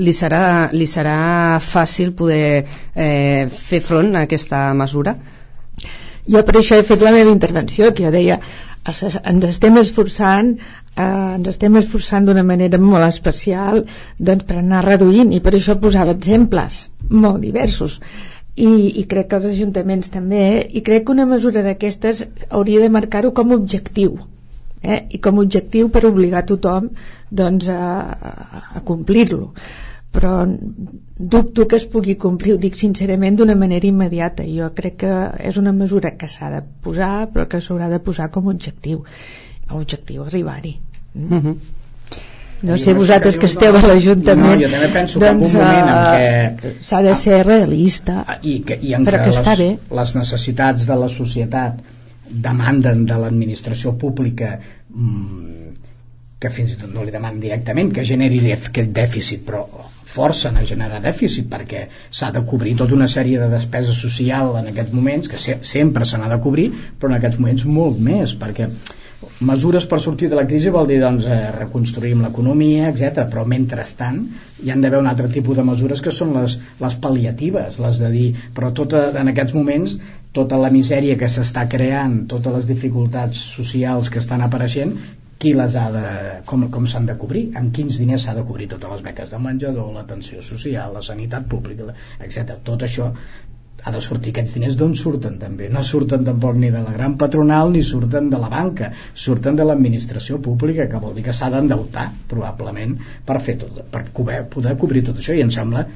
[0.00, 1.18] li, serà, li serà
[1.64, 5.16] fàcil poder eh, fer front a aquesta mesura?
[6.28, 8.40] Jo per això he fet la meva intervenció, que jo deia
[8.88, 13.84] ens estem esforçant eh, ens estem esforçant d'una manera molt especial
[14.18, 17.98] doncs, per anar reduint i per això posava exemples molt diversos
[18.56, 22.90] i, i crec que els ajuntaments també i crec que una mesura d'aquestes hauria de
[22.96, 24.16] marcar-ho com a objectiu
[24.82, 25.06] eh?
[25.10, 26.90] i com a objectiu per obligar tothom
[27.30, 29.52] doncs, a, a complir-lo.
[30.08, 30.32] Però
[31.18, 35.16] dubto que es pugui complir, ho dic sincerament d'una manera immediata, jo crec que
[35.50, 39.02] és una mesura que s'ha de posar però que s'haurà de posar com a objectiu.
[39.68, 40.78] Objectiu arribar-hi.
[41.14, 41.28] Mm?
[41.28, 41.56] -hmm.
[42.62, 44.60] no sé vosaltres que esteu a l'Ajuntament.
[44.60, 47.44] No, jo també penso doncs, que en un moment en eh, què s'ha de ser
[47.46, 48.24] realista.
[48.26, 49.96] Ah, i, que, i en però que, que està les, bé.
[50.00, 51.72] les necessitats de la societat
[52.30, 55.58] demanden de l'administració pública mmm,
[56.38, 59.64] que fins i tot no li demanen directament que generi aquest dèficit però
[60.08, 61.86] forcen a generar dèficit perquè
[62.20, 66.06] s'ha de cobrir tota una sèrie de despesa social en aquests moments que se sempre
[66.08, 66.68] se n'ha de cobrir
[67.00, 68.70] però en aquests moments molt més perquè
[69.40, 73.24] mesures per sortir de la crisi vol dir doncs, eh, reconstruïm l'economia, etc.
[73.32, 74.20] però mentrestant
[74.62, 78.10] hi han d'haver un altre tipus de mesures que són les, les pal·liatives, les de
[78.14, 79.96] dir, però tota, en aquests moments
[80.38, 84.94] tota la misèria que s'està creant, totes les dificultats socials que estan apareixent,
[85.38, 86.06] qui les ha de,
[86.46, 89.38] com, com s'han de cobrir, amb quins diners s'ha de cobrir totes les beques de
[89.42, 92.58] menjador, l'atenció social, la sanitat pública, etc.
[92.66, 93.12] Tot això
[93.84, 95.68] ha de sortir aquests diners d'on surten també?
[95.74, 99.66] No surten tampoc ni de la gran patronal ni surten de la banca, surten de
[99.68, 104.76] l'administració pública que vol dir que s'ha d'endeutar probablement per, fer tot, per poder, poder
[104.82, 105.36] cobrir tot això.
[105.36, 105.86] I em sembla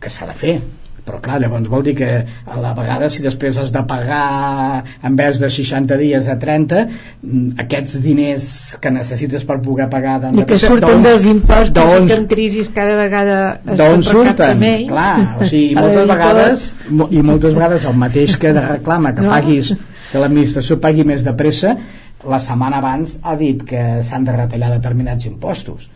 [0.00, 0.58] que s'ha de fer
[1.04, 5.16] però clar, llavors vol dir que a la vegada si després has de pagar en
[5.18, 8.46] vez de 60 dies a 30 mm, aquests diners
[8.80, 12.94] que necessites per poder pagar i que surten dels impostos i que en crisis cada
[12.96, 16.64] vegada d'on surten, clar, o sigui, moltes vegades
[17.10, 19.34] i moltes vegades el mateix que de reclama que no?
[19.34, 19.74] paguis
[20.10, 21.76] que l'administració pagui més de pressa
[22.24, 25.90] la setmana abans ha dit que s'han de retallar determinats impostos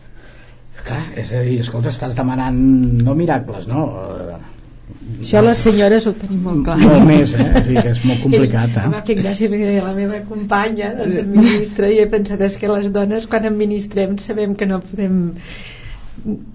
[0.85, 2.61] clar, és a dir, escolta, estàs demanant
[3.03, 3.89] no miracles, no?
[5.19, 6.77] Això les senyores ho tenim molt clar.
[6.81, 7.47] Molt més, eh?
[7.49, 8.85] O sigui que és molt complicat, eh?
[8.93, 12.87] M'ha fet gràcia perquè la meva companya doncs, administra i he pensat és que les
[12.95, 15.19] dones quan administrem sabem que no podem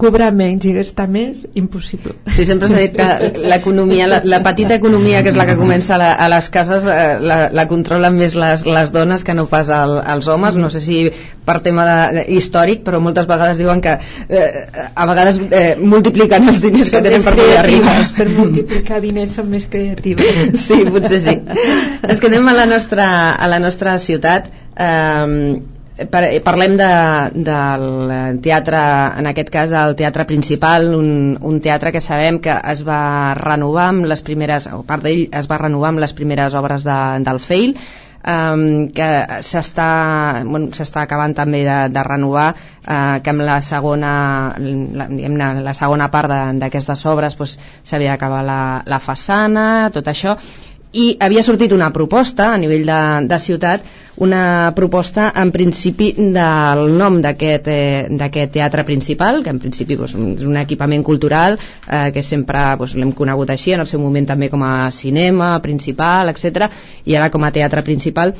[0.01, 2.15] cobrar menys i gastar més, impossible.
[2.31, 5.95] Sí, sempre s'ha dit que l'economia, la, la petita economia que és la que comença
[5.95, 9.47] a, la, a les cases eh, la, la controlen més les, les dones que no
[9.51, 10.99] pas el, els homes, no sé si
[11.45, 14.47] per tema de, històric, però moltes vegades diuen que eh,
[14.93, 17.97] a vegades eh, multipliquen els diners que tenen per poder arribar.
[18.17, 20.43] Per multiplicar diners són més creatives.
[20.65, 21.33] Sí, potser sí.
[22.09, 25.61] És que anem a la nostra, a la nostra ciutat eh,
[25.95, 26.91] parlem de,
[27.47, 27.85] del
[28.43, 28.79] teatre,
[29.19, 33.89] en aquest cas el teatre principal, un, un teatre que sabem que es va renovar
[33.93, 37.39] amb les primeres, o part d'ell es va renovar amb les primeres obres de, del
[37.39, 37.77] Fail,
[38.25, 39.09] um, que
[39.45, 44.13] s'està bueno, acabant també de, de renovar uh, que amb la segona
[44.59, 50.35] la, la segona part d'aquestes obres s'havia pues, d'acabar la, la façana, tot això
[50.95, 53.83] i havia sortit una proposta a nivell de, de ciutat
[54.23, 60.47] una proposta en principi del nom d'aquest eh, teatre principal que en principi doncs, és
[60.47, 64.49] un equipament cultural eh, que sempre doncs, l'hem conegut així en el seu moment també
[64.53, 66.69] com a cinema principal, etc
[67.03, 68.35] i ara com a teatre principal.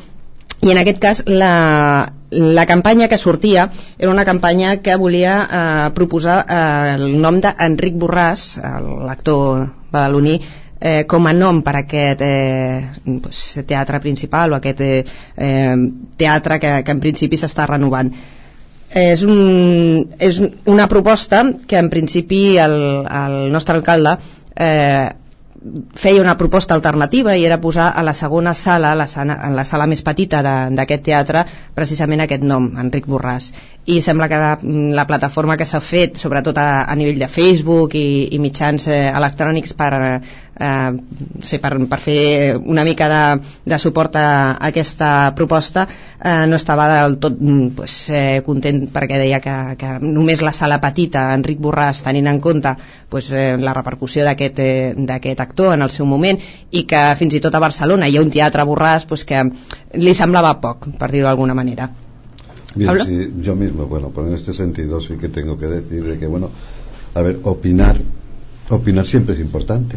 [0.63, 5.89] I en aquest cas la, la campanya que sortia era una campanya que volia eh,
[5.93, 10.39] proposar eh, el nom d'Enric Borràs l'actor badaloní
[10.79, 12.87] eh, com a nom per a aquest eh,
[13.21, 15.03] pues, teatre principal o aquest eh,
[15.37, 15.75] eh,
[16.17, 18.11] teatre que, que en principi s'està renovant
[18.95, 20.39] és, un, és
[20.71, 24.17] una proposta que en principi el, el nostre alcalde
[24.55, 25.09] eh,
[25.97, 29.65] feia una proposta alternativa i era posar a la segona sala, la sala, en la
[29.65, 31.41] sala més petita d'aquest teatre,
[31.73, 33.49] precisament aquest nom, Enric Borràs.
[33.89, 37.97] I sembla que la, la plataforma que s'ha fet, sobretot a, a nivell de Facebook
[37.97, 39.91] i, i mitjans eh, electrònics per,
[40.59, 40.91] eh,
[41.43, 43.21] sé, per, per fer una mica de,
[43.65, 44.27] de suport a,
[44.67, 49.97] aquesta proposta eh, no estava del tot mm, pues, eh, content perquè deia que, que
[50.01, 52.75] només la sala petita, Enric Borràs tenint en compte
[53.09, 56.39] pues, eh, la repercussió d'aquest eh, actor en el seu moment
[56.71, 59.43] i que fins i tot a Barcelona hi ha un teatre Borràs pues, que
[59.99, 61.91] li semblava poc, per dir-ho d'alguna manera
[62.75, 66.19] Bien, sí, yo mismo, bueno, pues en este sentido sí que tengo que decir de
[66.19, 66.49] que, bueno,
[67.13, 67.95] a ver, opinar,
[68.69, 69.95] opinar siempre es importante.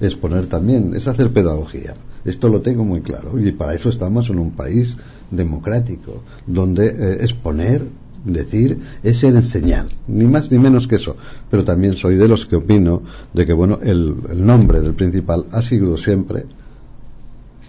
[0.00, 1.94] Exponer también, es hacer pedagogía.
[2.24, 3.38] Esto lo tengo muy claro.
[3.38, 4.96] Y para eso estamos en un país
[5.30, 7.82] democrático, donde eh, exponer,
[8.24, 11.16] decir, es ser enseñar, ni más ni menos que eso.
[11.50, 15.46] Pero también soy de los que opino de que, bueno, el, el nombre del principal
[15.50, 16.44] ha sido siempre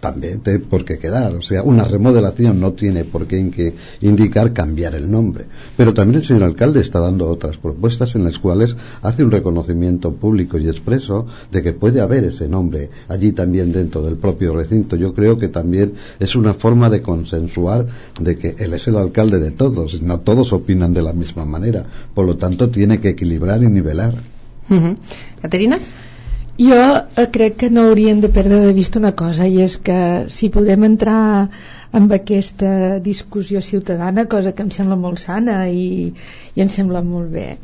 [0.04, 1.34] también tiene por qué quedar.
[1.34, 5.46] O sea, una remodelación no tiene por qué indicar cambiar el nombre.
[5.78, 10.12] Pero también el señor alcalde está dando otras propuestas en las cuales hace un reconocimiento
[10.12, 14.98] público y expreso de que puede haber ese nombre allí también dentro del propio recinto.
[14.98, 17.88] Yo creo que también es una forma de consensuar
[18.20, 20.02] de que él es el alcalde de todos.
[20.02, 21.86] No todos opinan de la misma manera.
[22.14, 24.16] Por lo tanto, tiene que equilibrar y nivelar.
[26.60, 26.82] Jo
[27.18, 30.52] eh, crec que no hauríem de perdre de vista una cosa i és que si
[30.54, 31.50] podem entrar
[31.94, 36.12] amb aquesta discussió ciutadana, cosa que em sembla molt sana i,
[36.54, 37.58] i em sembla molt bé,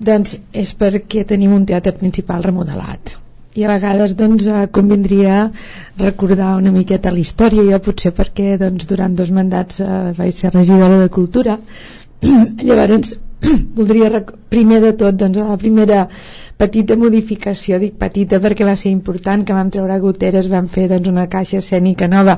[0.00, 3.16] doncs és perquè tenim un teatre principal remodelat.
[3.58, 5.50] I a vegades doncs, eh, convindria
[5.98, 7.64] recordar una miqueta la història.
[7.66, 11.58] Jo potser perquè doncs, durant dos mandats eh, vaig ser regidora de Cultura.
[12.68, 13.16] Llavors
[13.76, 14.22] voldria
[14.54, 16.04] primer de tot doncs, la primera
[16.60, 21.08] petita modificació, dic petita perquè va ser important, que vam treure goteres, vam fer doncs,
[21.08, 22.36] una caixa escènica nova,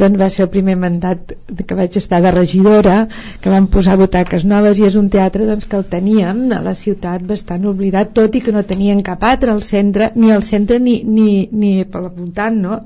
[0.00, 2.96] doncs va ser el primer mandat que vaig estar de regidora,
[3.40, 6.74] que vam posar butaques noves i és un teatre doncs, que el teníem a la
[6.78, 10.80] ciutat bastant oblidat, tot i que no tenien cap altre al centre, ni al centre
[10.82, 12.80] ni, ni, ni per la voltant, no?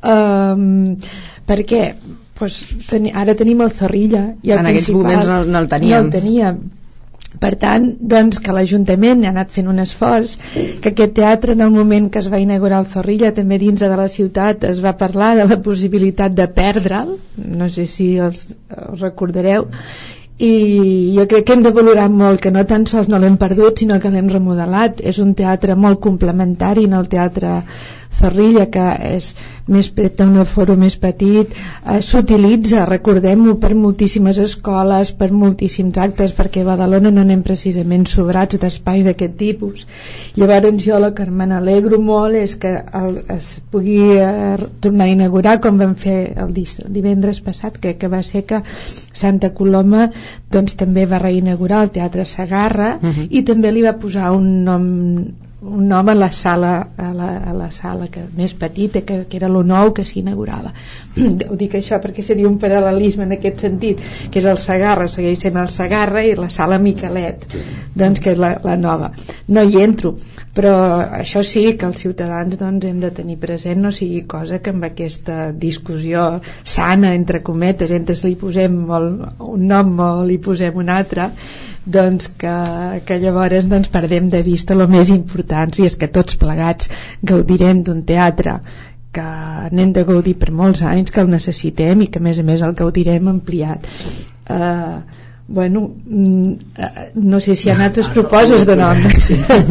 [0.00, 0.96] Um,
[1.48, 1.94] perquè
[2.40, 5.96] pues, ten, ara tenim el Zorrilla i el en aquests moments no, no el teníem.
[5.96, 6.60] No el teníem
[7.38, 10.36] per tant, doncs, que l'Ajuntament ha anat fent un esforç,
[10.82, 13.98] que aquest teatre en el moment que es va inaugurar el Zorrilla també dintre de
[14.00, 17.14] la ciutat es va parlar de la possibilitat de perdre'l,
[17.60, 19.68] no sé si els, els recordareu,
[20.40, 23.82] i jo crec que hem de valorar molt que no tan sols no l'hem perdut
[23.82, 25.02] sinó que l'hem remodelat.
[25.04, 27.58] És un teatre molt complementari en el teatre
[28.18, 29.34] Zorrilla que és
[29.70, 36.34] més té un foro més petit eh, s'utilitza, recordem-ho per moltíssimes escoles, per moltíssims actes
[36.36, 39.86] perquè a Badalona no anem precisament sobrats d'espais d'aquest tipus
[40.36, 45.14] llavors jo el que me n'alegro molt és que el, es pugui eh, tornar a
[45.14, 48.62] inaugurar com vam fer el, el divendres passat que, que va ser que
[49.12, 50.08] Santa Coloma
[50.50, 53.28] doncs també va reinaugurar el Teatre Sagarra uh -huh.
[53.30, 54.90] i també li va posar un nom
[55.62, 59.36] un nom a la sala, a la, a la sala que, més petita, que, que
[59.36, 60.72] era lo nou que s'inaugurava.
[61.50, 64.00] Ho dic això perquè seria un paral·lelisme en aquest sentit,
[64.32, 67.44] que és el Sagarra, segueix sent el Sagarra i la sala Miquelet,
[67.92, 69.12] doncs que és la, la nova.
[69.52, 70.14] No hi entro,
[70.56, 70.74] però
[71.20, 74.88] això sí que els ciutadans doncs, hem de tenir present, no sigui cosa que amb
[74.88, 80.80] aquesta discussió sana, entre cometes, entre si li posem molt, un nom o li posem
[80.80, 81.30] un altre,
[81.86, 82.54] doncs que,
[83.06, 86.90] que llavors doncs, perdem de vista el més important i és que tots plegats
[87.22, 88.60] gaudirem d'un teatre
[89.12, 89.26] que
[89.72, 92.62] n'hem de gaudir per molts anys que el necessitem i que a més a més
[92.62, 93.88] el gaudirem ampliat.
[94.50, 95.00] Uh,
[95.50, 99.00] bueno, mm, eh, no sé si hi ha altres proposes de nom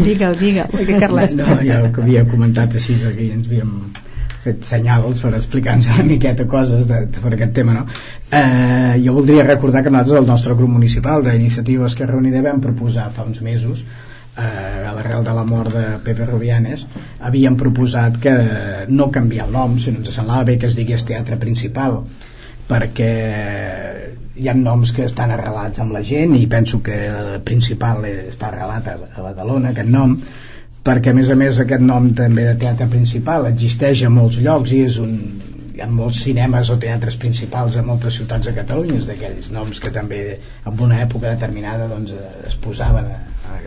[0.04, 3.72] digue'l, digue'l no, ja ho que havia comentat així aquí ens havíem
[4.44, 7.86] fet senyals per explicar-nos una miqueta coses de, per aquest tema no?
[8.32, 13.10] eh, jo voldria recordar que nosaltres el nostre grup municipal d'iniciativa Esquerra Unida vam proposar
[13.16, 16.86] fa uns mesos eh, a l'arrel de la mort de Pepe Rubianes
[17.20, 18.36] havíem proposat que
[18.88, 22.00] no canviar el nom sinó ens semblava bé que es digués teatre principal
[22.70, 23.14] perquè
[24.40, 28.54] hi ha noms que estan arrelats amb la gent i penso que el principal està
[28.54, 30.16] arrelat a, a Badalona aquest nom
[30.88, 34.76] perquè a més a més aquest nom també de teatre principal existeix a molts llocs
[34.76, 35.16] i és un,
[35.82, 40.22] ha molts cinemes o teatres principals a moltes ciutats de Catalunya d'aquells noms que també
[40.40, 42.16] en una època determinada doncs,
[42.48, 43.20] es posaven a,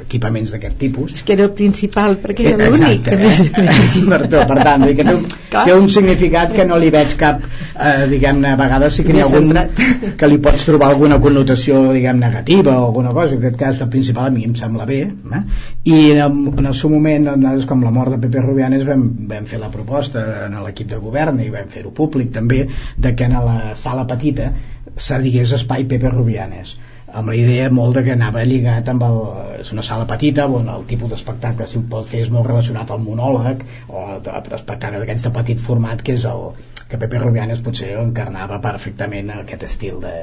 [0.03, 1.15] equipaments d'aquest tipus.
[1.17, 3.19] És que era el principal perquè era l'únic eh?
[4.11, 5.15] per, per tant que té,
[5.53, 9.27] té un significat que no li veig cap eh, diguem-ne a vegades sí que ha
[9.27, 9.53] algun
[10.21, 13.37] que li pots trobar alguna connotació diguem negativa o alguna cosa.
[13.37, 15.43] En aquest cas el principal a mi em sembla bé eh?
[15.85, 19.07] i en el, en el seu moment nosaltres com la mort de Pepe Rubianes vam,
[19.31, 22.65] vam fer la proposta en l'equip de govern i vam fer-ho públic també
[23.07, 24.53] de que en la sala petita
[24.97, 26.77] se digués espai Pepe Rubianes
[27.13, 29.19] amb la idea molt de que anava lligat amb el,
[29.61, 33.03] és una sala petita on el tipus d'espectacle si pot fer és molt relacionat al
[33.05, 36.47] monòleg o a espectacle d'aquests de petit format que és el
[36.89, 40.15] que Pepe Rubianes potser encarnava perfectament aquest estil de,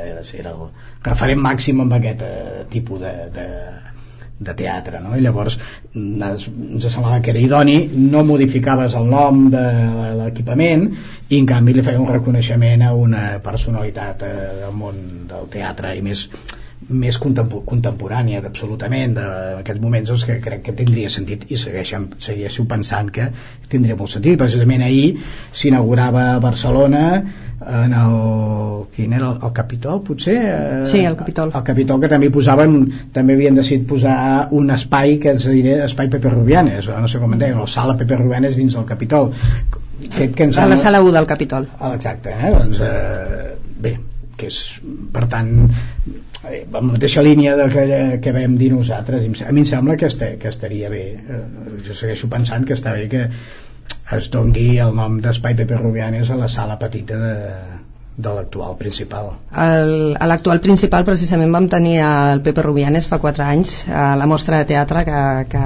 [0.41, 0.65] era el
[1.05, 3.47] referent màxim amb aquest eh, tipus de, de,
[4.39, 5.15] de teatre no?
[5.17, 5.57] i llavors
[5.93, 7.77] ens, ens semblava que era idoni
[8.13, 9.65] no modificaves el nom de
[10.21, 10.87] l'equipament
[11.29, 15.93] i en canvi li feia un reconeixement a una personalitat eh, del món del teatre
[15.97, 16.27] i més
[16.87, 23.11] més contemporània absolutament d'aquests moments doncs, que crec que tindria sentit i segueixen, segueixo pensant
[23.13, 23.27] que
[23.69, 24.39] tindria molt sentit.
[24.39, 25.19] Precisament ahir
[25.51, 27.03] s'inaugurava a Barcelona
[27.59, 28.15] en el
[28.95, 29.33] quin era?
[29.33, 30.37] El, el Capitol potser?
[30.39, 31.51] Eh, sí, el Capitol.
[31.53, 32.77] el Capitol que també posaven
[33.13, 37.35] també havien decidit posar un espai que ens diré espai Pepe Rubianes no sé com
[37.35, 39.33] en deien, o sala Pepe Rubianes dins del Capitol.
[40.15, 41.67] Fet que ens a la sala 1 del Capitol.
[41.77, 42.55] Ah, exacte, eh?
[42.55, 43.51] doncs eh,
[43.83, 43.97] bé
[44.39, 44.59] que és
[45.11, 45.51] per tant
[46.47, 47.85] en la mateixa línia de que,
[48.23, 49.25] que vam dir nosaltres.
[49.43, 51.41] A mi em sembla que, este, que estaria bé eh,
[51.87, 53.25] jo segueixo pensant que està bé que
[54.17, 57.35] es dongui el nom d'Espai Pepe Rubianes a la sala petita de,
[58.19, 59.29] de l'actual principal.
[59.55, 64.27] El, a l'actual principal precisament vam tenir el Pepe Rubianes fa 4 anys a la
[64.27, 65.21] mostra de teatre que,
[65.53, 65.61] que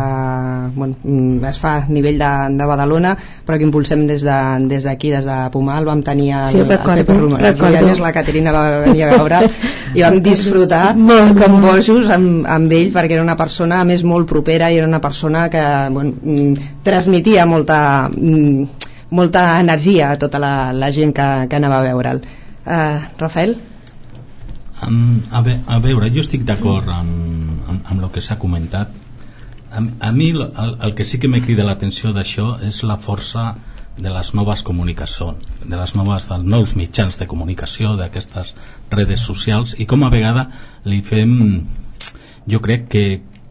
[0.75, 4.75] bueno, mm, es fa a nivell de, de Badalona però que impulsem des d'aquí, de,
[4.75, 8.63] des, des de Pumal vam tenir el, sí, recordo, el Pepe Rubianes, la Caterina va
[8.85, 9.41] venir a veure
[9.97, 14.05] i vam disfrutar molt, com bojos amb, amb ell perquè era una persona a més
[14.05, 17.81] molt propera i era una persona que bueno, mm, transmitia molta
[18.13, 22.23] mm, molta energia a tota la, la gent que, que anava a veure'l
[22.65, 23.57] Uh, Rafael?
[24.87, 28.91] Um, a, ve, a veure, jo estic d'acord amb, amb, amb el que s'ha comentat.
[29.73, 30.45] A, a mi el,
[30.87, 33.53] el que sí que me crida l'atenció d'això és la força
[33.97, 38.55] de les noves comunicacions, de les noves, dels nous mitjans de comunicació, d'aquestes
[38.91, 40.47] redes socials i com a vegada
[40.89, 41.33] li fem,
[42.49, 43.05] jo crec que,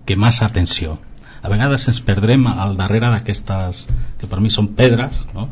[0.07, 0.99] que massa atenció.
[1.43, 3.87] A vegades ens perdrem al darrere d'aquestes,
[4.19, 5.49] que per mi són pedres, no?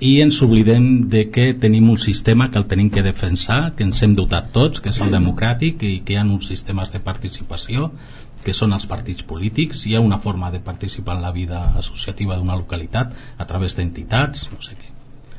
[0.00, 4.02] I ens oblidem de que tenim un sistema que el tenim que defensar, que ens
[4.02, 7.92] hem dotat tots, que és el democràtic i que hi ha uns sistemes de participació
[8.44, 12.36] que són els partits polítics, hi ha una forma de participar en la vida associativa
[12.36, 14.92] d'una localitat a través d'entitats, no sé què,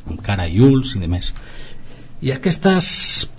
[0.07, 1.33] amb cara i ulls i demés.
[2.25, 3.29] I aquestes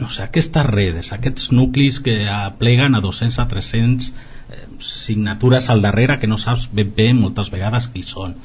[0.00, 5.80] no sé, aquestes redes, aquests nuclis que apleguen a 200 a 300 eh, signatures al
[5.82, 8.36] darrere que no saps ben bé moltes vegades qui són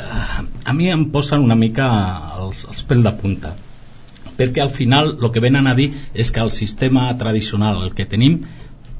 [0.00, 1.88] a mi em posen una mica
[2.40, 3.54] els, els pèl de punta
[4.40, 8.08] perquè al final el que venen a dir és que el sistema tradicional el que
[8.08, 8.40] tenim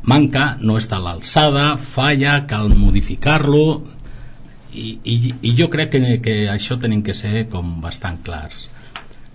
[0.03, 3.65] manca, no està a l'alçada falla, cal modificar-lo
[4.73, 8.69] i, i, i jo crec que, que això tenim que ser com bastant clars.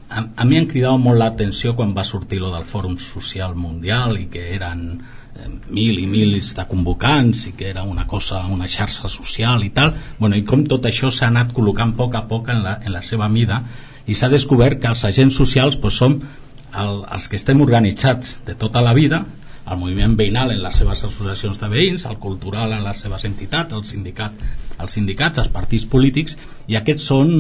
[0.09, 4.17] A, a mi em cridava molt l'atenció quan va sortir lo del Fòrum Social Mundial
[4.21, 5.24] i que eren eh,
[5.67, 9.93] mil i mil de convocants i que era una cosa, una xarxa social i tal,
[10.19, 12.93] bueno, i com tot això s'ha anat col·locant a poc a poc en la, en
[12.93, 13.63] la seva mida
[14.07, 18.55] i s'ha descobert que els agents socials pues, som el, els que estem organitzats de
[18.55, 19.25] tota la vida
[19.65, 23.73] el moviment veïnal en les seves associacions de veïns, el cultural en les seves entitats,
[23.73, 24.43] el sindicat,
[24.77, 26.37] els sindicats, els partits polítics,
[26.69, 27.31] i aquests són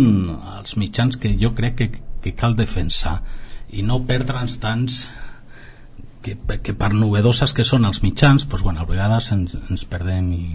[0.55, 1.89] els mitjans que jo crec que,
[2.23, 3.19] que cal defensar
[3.69, 5.03] i no perdre'ns tants
[6.25, 10.31] que, que per novedoses que són els mitjans doncs, bueno, a vegades ens, ens perdem
[10.33, 10.45] i,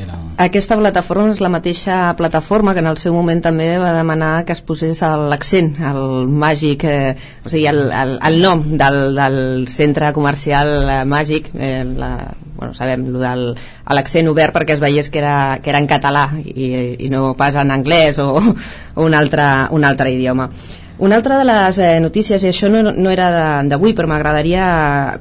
[0.00, 0.16] era...
[0.40, 4.54] Aquesta plataforma és la mateixa plataforma que en el seu moment també va demanar que
[4.56, 9.38] es posés l'accent, el màgic, eh, o sigui, el, el, el nom del, del
[9.70, 12.12] centre comercial eh, màgic, eh, la,
[12.56, 16.70] bueno, sabem, l'accent obert perquè es veiés que era, que era en català i,
[17.06, 20.48] i no pas en anglès o, o un, altre, un altre idioma.
[20.96, 24.66] Una altra de les eh, notícies, i això no, no era d'avui, però m'agradaria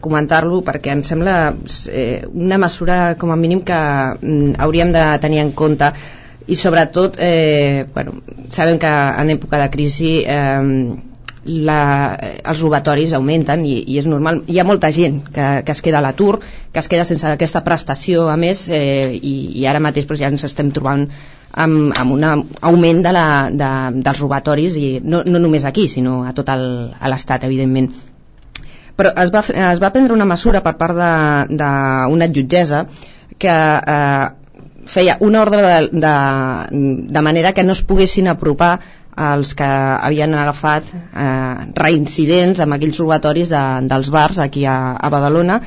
[0.04, 1.38] comentar-lo perquè em sembla
[1.90, 5.90] eh, una mesura com a mínim que mm, hauríem de tenir en compte.
[6.46, 8.20] I sobretot eh, bueno,
[8.52, 10.94] sabem que en època de crisi eh,
[11.46, 11.80] la,
[12.20, 16.00] els robatoris augmenten i, i és normal, hi ha molta gent que, que es queda
[16.00, 16.38] a l'atur,
[16.72, 20.32] que es queda sense aquesta prestació a més eh, i, i ara mateix doncs, ja
[20.32, 21.10] ens estem trobant
[21.54, 23.70] amb, amb un augment de la, de,
[24.06, 27.92] dels robatoris i no, no només aquí sinó a tot l'estat evidentment.
[28.98, 29.42] Però es va,
[29.74, 30.98] es va prendre una mesura per part
[31.50, 32.86] d'una jutgessa
[33.42, 34.26] que eh,
[34.86, 36.16] feia una ordre de, de,
[37.16, 38.76] de manera que no es poguessin apropar
[39.14, 45.10] els que havien agafat eh, reincidents amb aquells robatoris de, dels bars aquí a, a
[45.14, 45.60] Badalona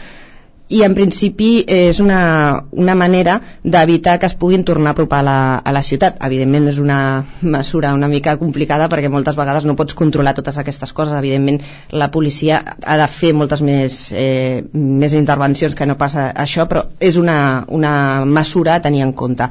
[0.68, 5.26] i en principi és una, una manera d'evitar que es puguin tornar a apropar a
[5.26, 6.16] la, a la ciutat.
[6.26, 6.98] Evidentment és una
[7.42, 11.14] mesura una mica complicada perquè moltes vegades no pots controlar totes aquestes coses.
[11.14, 11.60] Evidentment
[11.92, 16.86] la policia ha de fer moltes més, eh, més intervencions que no passa això però
[16.98, 17.38] és una,
[17.68, 19.46] una mesura a tenir en compte.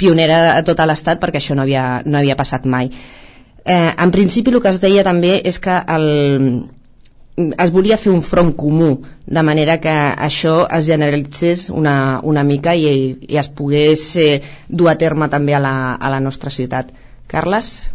[0.00, 2.88] Pionera a tot l'estat perquè això no havia, no havia passat mai.
[3.66, 6.04] Eh, en principi el que es deia també és que el,
[7.36, 12.74] es volia fer un front comú de manera que això es generalitzés una, una mica
[12.74, 16.94] i, i es pogués eh, dur a terme també a la, a la nostra ciutat
[17.28, 17.90] Carles?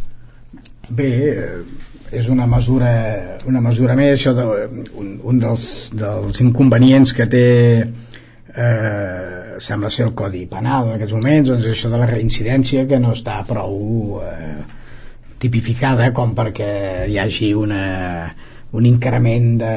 [0.89, 1.63] Bé, eh,
[2.11, 2.91] és una mesura,
[3.47, 4.45] una mesura més això de,
[4.99, 5.65] un, un dels,
[5.95, 7.45] dels inconvenients que té
[7.81, 12.99] eh, sembla ser el Codi Penal en aquests moments, doncs això de la reincidència que
[12.99, 14.61] no està prou eh,
[15.41, 16.71] tipificada com perquè
[17.09, 17.81] hi hagi una
[18.77, 19.73] un increment de,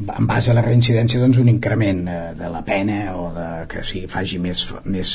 [0.00, 3.84] en base a la reincidència doncs un increment eh, de la pena o de, que
[3.86, 5.14] si faci més, més,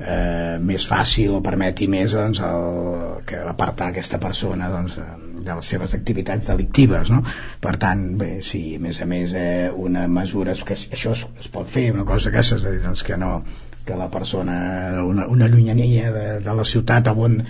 [0.00, 4.98] eh, més fàcil o permeti més doncs, el, que apartar aquesta persona doncs,
[5.40, 7.22] de les seves activitats delictives no?
[7.60, 11.52] per tant, bé, sí, a més a més eh, una mesura que això es, es
[11.52, 13.40] pot fer, una cosa que s'ha dit doncs, que no
[13.86, 17.40] que la persona una, una llunyania de, de la ciutat a on,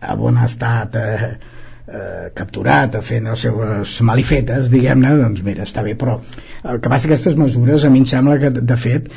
[0.00, 1.32] a on ha estat eh,
[1.86, 6.18] eh, capturat fent les seves malifetes diguem-ne, doncs mira, està bé però
[6.62, 9.10] el que passa aquestes mesures a mi em sembla que de fet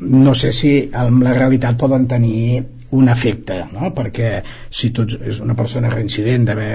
[0.00, 2.62] no sé si en la realitat poden tenir
[2.92, 3.90] un efecte no?
[3.96, 4.32] perquè
[4.70, 6.72] si tu és una persona reincident d'haver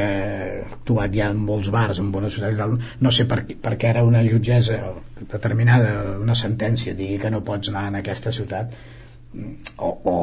[0.67, 4.23] actuat ja en molts bars en bones ciutats no sé per, per què ara una
[4.25, 4.81] jutgessa
[5.21, 8.73] determinada, una sentència digui que no pots anar en aquesta ciutat
[9.77, 10.17] o, o,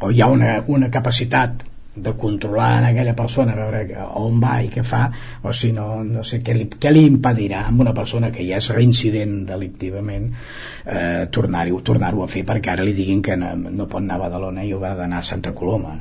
[0.00, 4.54] o hi ha una, una capacitat de controlar en aquella persona a veure on va
[4.64, 5.02] i què fa
[5.44, 8.62] o si no, no sé què li, què li impedirà amb una persona que ja
[8.62, 13.86] és reincident delictivament eh, tornar-ho tornar a fer perquè ara li diguin que no, no
[13.86, 15.98] pot anar a Badalona i haurà d'anar a Santa Coloma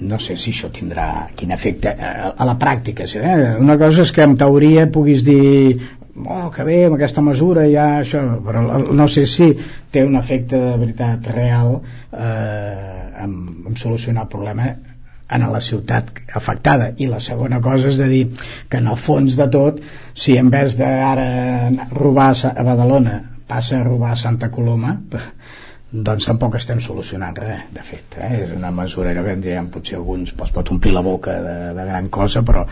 [0.00, 3.52] no sé si això tindrà quin efecte a, eh, a la pràctica eh?
[3.60, 5.76] una cosa és que en teoria puguis dir
[6.24, 9.52] oh, que bé, amb aquesta mesura ja això, però no sé si
[9.92, 11.82] té un efecte de veritat real
[12.16, 14.68] eh, en, en solucionar el problema
[15.28, 18.24] en la ciutat afectada i la segona cosa és de dir
[18.70, 19.80] que en el fons de tot
[20.14, 24.96] si en vez d'ara robar a Badalona passa a robar a Santa Coloma
[26.08, 28.32] doncs tampoc estem solucionant res de fet, eh?
[28.44, 32.08] és una mesura que en potser alguns es pot omplir la boca de, de gran
[32.08, 32.66] cosa però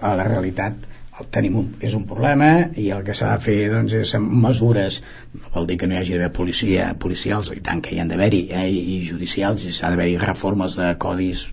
[0.00, 0.88] a la realitat
[1.30, 2.48] tenim un, és un problema
[2.80, 5.00] i el que s'ha de fer doncs, és mesures
[5.34, 8.08] no vol dir que no hi hagi d'haver policia, policials i tant que hi han
[8.08, 11.48] d'haver-hi eh, i judicials i s'ha d'haver-hi reformes de codis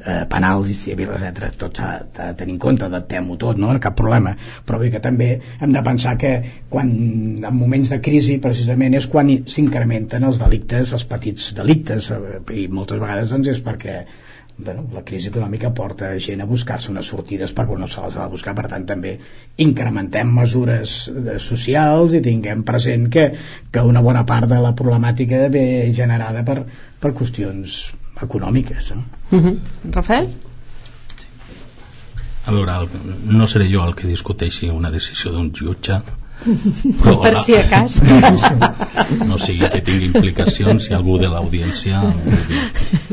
[0.00, 1.54] eh, penals i civils, etc.
[1.60, 3.72] Tot s'ha de tenir en compte, adaptem-ho tot, no?
[3.84, 4.34] cap problema.
[4.66, 5.30] Però bé que també
[5.60, 6.34] hem de pensar que
[6.72, 6.92] quan,
[7.40, 12.12] en moments de crisi precisament és quan s'incrementen els delictes, els petits delictes,
[12.54, 14.04] i moltes vegades doncs, és perquè
[14.56, 18.26] bueno, la crisi econòmica porta gent a buscar-se unes sortides perquè no se les ha
[18.26, 19.16] de buscar, per tant també
[19.64, 23.26] incrementem mesures eh, socials i tinguem present que,
[23.74, 25.66] que una bona part de la problemàtica ve
[25.98, 26.60] generada per,
[27.02, 27.82] per qüestions
[28.24, 29.04] econòmiques no?
[29.30, 29.58] Uh -huh.
[29.92, 30.28] Rafael?
[32.44, 32.88] A veure,
[33.24, 36.02] no seré jo el que discuteixi una decisió d'un jutge
[37.02, 38.00] però per si a cas
[39.28, 42.02] no sigui que tingui implicacions si algú de l'audiència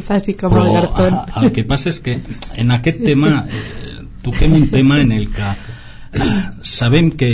[0.08, 2.18] faci com però el Gartón el que passa és que
[2.64, 6.32] en aquest tema eh, toquem un tema en el que eh,
[6.64, 7.32] sabem que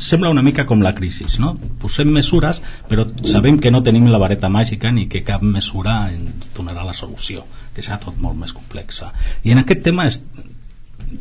[0.00, 1.54] sembla una mica com la crisi no?
[1.82, 6.52] posem mesures però sabem que no tenim la vareta màgica ni que cap mesura ens
[6.56, 7.44] donarà la solució
[7.74, 9.12] que serà tot molt més complexa.
[9.44, 10.20] I en aquest tema és,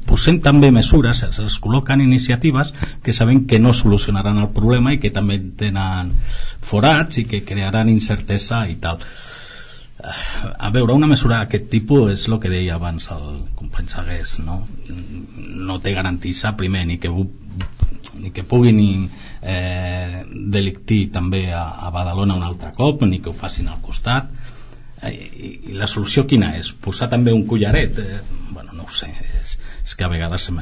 [0.10, 2.74] posem també mesures, es col·loquen iniciatives
[3.04, 6.14] que sabem que no solucionaran el problema i que també tenen
[6.72, 9.04] forats i que crearan incertesa i tal.
[10.00, 14.62] A veure, una mesura d'aquest tipus és el que deia abans el company Sagués no,
[15.68, 17.12] no té garantissa primer ni que,
[18.18, 18.80] ni que puguin
[19.42, 20.24] eh,
[20.56, 24.32] delictir també a, a Badalona un altre cop ni que ho facin al costat
[25.04, 26.72] eh, i, i la solució quina és?
[26.74, 30.56] posar també un collaret eh, bueno, no ho sé és, és que a vegades se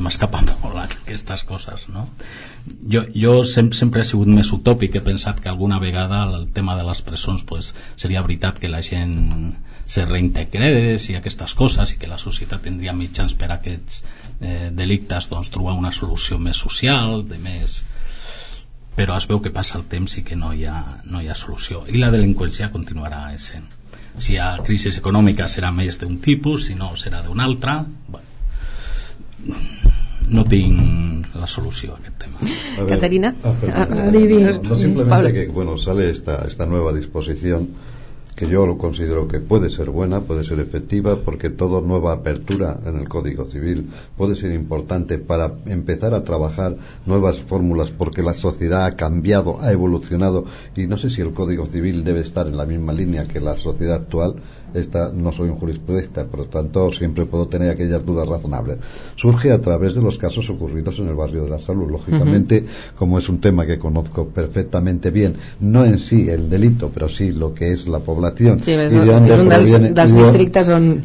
[0.00, 2.06] m'escapa molt aquestes coses no?
[2.88, 6.76] jo, jo sempre, sempre he sigut més utòpic he pensat que alguna vegada el tema
[6.78, 11.98] de les presons pues, seria veritat que la gent se reintegrés i aquestes coses i
[12.00, 14.02] que la societat tindria mitjans per a aquests
[14.40, 17.82] eh, delictes doncs, trobar una solució més social de més.
[18.96, 21.36] Però es veu que passa el temps i que no hi ha, no hi ha
[21.36, 21.84] solució.
[21.88, 23.68] I la delinqüència continuarà essent.
[24.18, 27.78] Si hi ha crisi econòmica serà més d'un tipus si no serà d'un altre
[28.08, 28.28] bueno,
[30.32, 32.38] no tinc la solució a aquest tema.
[32.42, 37.68] A ver, Caterina, ah, ah, no, no simplemente que bueno sale esta esta nueva disposición
[38.34, 42.78] que yo lo considero que puede ser buena, puede ser efectiva, porque toda nueva apertura
[42.84, 48.32] en el Código Civil puede ser importante para empezar a trabajar nuevas fórmulas, porque la
[48.32, 52.56] sociedad ha cambiado, ha evolucionado, y no sé si el Código Civil debe estar en
[52.56, 54.36] la misma línea que la sociedad actual,
[54.74, 58.78] esta no soy un jurisprudista, por lo tanto siempre puedo tener aquellas dudas razonables.
[59.16, 61.90] Surge a través de los casos ocurridos en el barrio de la salud.
[61.90, 62.64] Lógicamente,
[62.96, 67.32] como es un tema que conozco perfectamente bien, no en sí el delito, pero sí
[67.32, 69.92] lo que es la población sí, y de dónde proviene,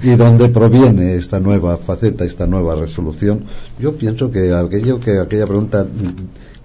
[0.03, 3.43] y dónde proviene esta nueva faceta, esta nueva resolución,
[3.79, 5.85] yo pienso que aquello que aquella pregunta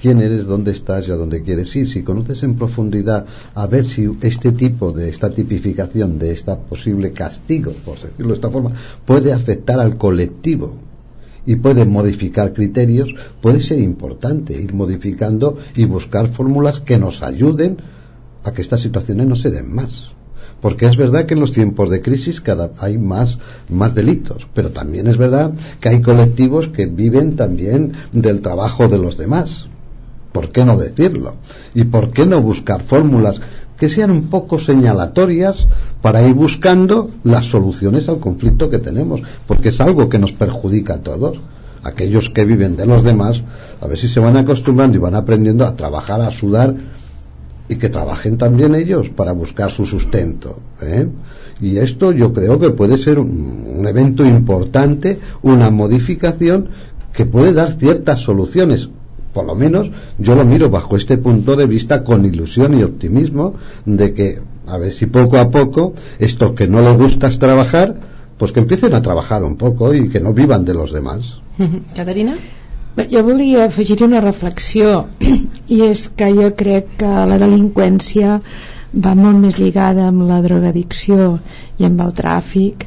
[0.02, 1.88] quién eres, dónde estás y a dónde quieres ir.
[1.88, 3.24] Si conoces en profundidad
[3.54, 8.34] a ver si este tipo de esta tipificación, de esta posible castigo, por decirlo de
[8.34, 8.72] esta forma,
[9.06, 10.74] puede afectar al colectivo
[11.46, 17.76] y puede modificar criterios, puede ser importante ir modificando y buscar fórmulas que nos ayuden
[18.42, 20.10] a que estas situaciones no se den más
[20.60, 23.38] porque es verdad que en los tiempos de crisis cada hay más
[23.68, 28.98] más delitos, pero también es verdad que hay colectivos que viven también del trabajo de
[28.98, 29.66] los demás.
[30.32, 31.34] ¿Por qué no decirlo?
[31.74, 33.40] ¿Y por qué no buscar fórmulas
[33.76, 35.68] que sean un poco señalatorias
[36.00, 39.20] para ir buscando las soluciones al conflicto que tenemos?
[39.46, 41.38] Porque es algo que nos perjudica a todos.
[41.84, 43.42] Aquellos que viven de los demás,
[43.80, 46.76] a ver si se van acostumbrando y van aprendiendo a trabajar, a sudar
[47.68, 50.60] y que trabajen también ellos para buscar su sustento.
[50.80, 51.08] ¿eh?
[51.60, 56.68] Y esto yo creo que puede ser un, un evento importante, una modificación
[57.12, 58.88] que puede dar ciertas soluciones
[59.32, 63.54] por lo menos yo lo miro bajo este punto de vista con ilusión y optimismo
[63.84, 67.96] de que a ver si poco a poco esto que no les gusta es trabajar
[68.38, 71.40] pues que empiecen a trabajar un poco y que no vivan de los demás
[71.94, 72.36] Caterina?
[73.10, 75.06] Jo volia afegir una reflexió
[75.74, 78.40] i és que jo crec que la delinqüència
[78.92, 81.38] va molt més lligada amb la drogadicció
[81.80, 82.84] i amb el tràfic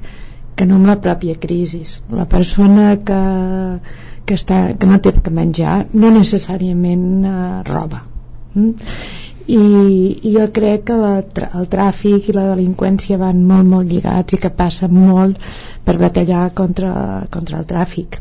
[0.55, 1.81] que no amb la pròpia crisi
[2.13, 3.21] la persona que
[4.25, 7.37] que, està, que no té que menjar no necessàriament eh,
[7.69, 8.03] roba
[8.55, 8.91] mm?
[9.45, 9.61] I,
[10.25, 11.15] i jo crec que la,
[11.59, 15.37] el tràfic i la delinqüència van molt molt lligats i que passa molt
[15.85, 16.93] per batallar contra,
[17.29, 18.17] contra el tràfic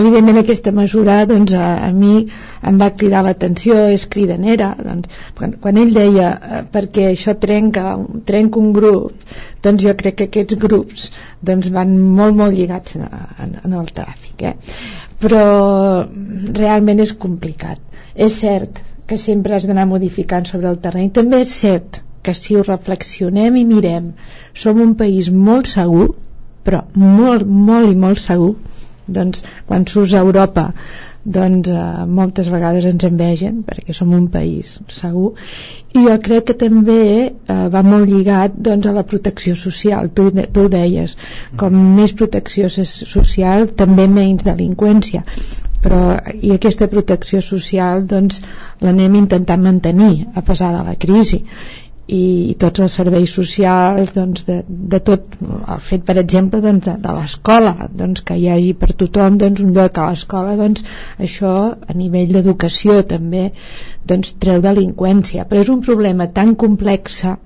[0.00, 2.26] evidentment aquesta mesura doncs, a, a mi
[2.68, 7.96] em va cridar l'atenció, és cridanera doncs, quan, quan ell deia eh, perquè això trenca,
[8.28, 11.08] trenca un grup doncs jo crec que aquests grups
[11.42, 13.06] doncs, van molt molt lligats en,
[13.44, 14.54] en, en el tràfic eh?
[15.22, 15.44] però
[16.58, 17.82] realment és complicat
[18.14, 22.56] és cert que sempre has d'anar modificant sobre el terreny també és cert que si
[22.56, 24.12] ho reflexionem i mirem
[24.62, 26.10] som un país molt segur
[26.68, 28.54] però molt, molt i molt segur
[29.08, 30.72] doncs quan surts a Europa
[31.24, 35.34] doncs eh, moltes vegades ens envegen perquè som un país segur.
[35.92, 40.10] I jo crec que també eh, va molt lligat doncs, a la protecció social.
[40.14, 41.16] Tu, tu ho deies.
[41.60, 45.24] Com més protecció social també menys delinqüència.
[45.82, 45.98] Però
[46.42, 48.40] i aquesta protecció social doncs
[48.82, 51.44] l'anem intentant mantenir a pesar de la crisi
[52.08, 56.86] i, i tots els serveis socials doncs, de, de tot el fet per exemple doncs,
[56.88, 60.86] de, de l'escola doncs, que hi hagi per tothom doncs, un lloc a l'escola doncs,
[61.28, 63.50] això a nivell d'educació també
[64.08, 65.44] doncs, treu delinqüència.
[65.48, 67.36] Però és un problema tan complexa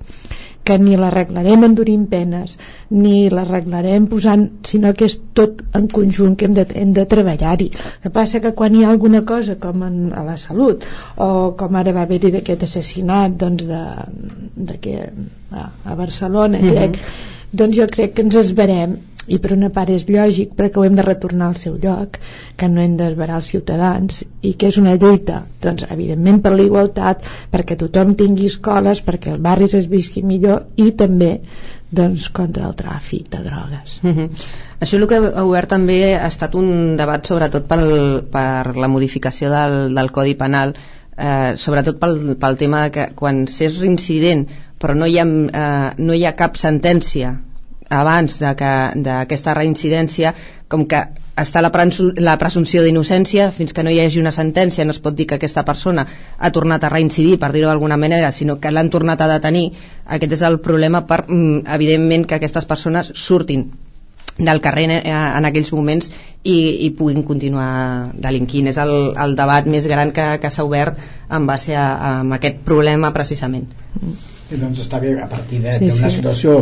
[0.63, 2.55] que ni l'arreglarem endurint penes
[3.03, 7.69] ni l'arreglarem posant sinó que és tot en conjunt que hem de, hem de treballar-hi
[7.75, 10.85] que passa que quan hi ha alguna cosa com en, a la salut
[11.27, 13.83] o com ara va haver-hi d'aquest assassinat doncs de,
[14.71, 14.97] de que,
[15.51, 16.71] a, a Barcelona mm -hmm.
[16.71, 16.99] crec,
[17.53, 18.97] doncs jo crec que ens esverem
[19.31, 22.17] i per una part és lògic perquè ho hem de retornar al seu lloc
[22.59, 26.65] que no hem d'esverar els ciutadans i que és una lluita, doncs evidentment per la
[26.65, 27.23] igualtat,
[27.53, 31.37] perquè tothom tingui escoles perquè els barris es visqui millor i també
[31.93, 34.29] doncs, contra el tràfic de drogues uh -huh.
[34.81, 39.49] Això el que ha obert també ha estat un debat sobretot pel, per la modificació
[39.49, 40.73] del, del Codi Penal
[41.17, 44.47] eh, sobretot pel, pel tema de que quan s'és reincident
[44.83, 47.37] però no hi ha, eh, no hi ha cap sentència
[47.93, 50.33] abans d'aquesta reincidència
[50.71, 51.01] com que
[51.39, 51.71] està la,
[52.27, 55.39] la presumpció d'innocència fins que no hi hagi una sentència no es pot dir que
[55.39, 56.05] aquesta persona
[56.37, 59.71] ha tornat a reincidir per dir-ho d'alguna manera sinó que l'han tornat a detenir
[60.17, 63.71] aquest és el problema per mm, evidentment que aquestes persones surtin
[64.37, 66.09] del carrer eh, en aquells moments
[66.41, 66.57] i,
[66.87, 68.71] i puguin continuar delinquint.
[68.71, 70.97] És el, el debat més gran que, que s'ha obert
[71.29, 73.69] en base a, a aquest problema precisament.
[74.01, 76.11] Mm doncs està bé a partir d'una sí, sí.
[76.17, 76.55] situació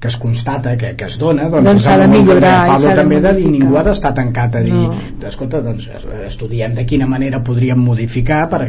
[0.00, 3.34] que es constata, que, que es dona doncs, doncs s'ha de millorar Pablo també de
[3.38, 4.94] dir, ningú ha d'estar tancat a dir no.
[5.28, 5.88] escolta, doncs
[6.26, 8.64] estudiem de quina manera podríem modificar per,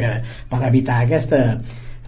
[0.50, 1.42] per evitar aquesta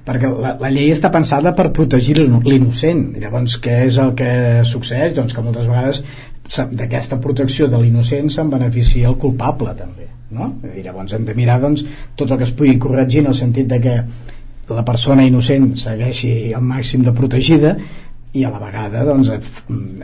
[0.05, 4.31] perquè la, la llei està pensada per protegir l'innocent llavors què és el que
[4.69, 5.15] succeeix?
[5.17, 6.03] doncs que moltes vegades
[6.77, 10.53] d'aquesta protecció de l'innocent se'n beneficia el culpable també no?
[10.75, 11.87] i llavors hem de mirar doncs,
[12.21, 13.97] tot el que es pugui corregir en el sentit de que
[14.69, 17.77] la persona innocent segueixi al màxim de protegida
[18.35, 19.31] i a la vegada doncs,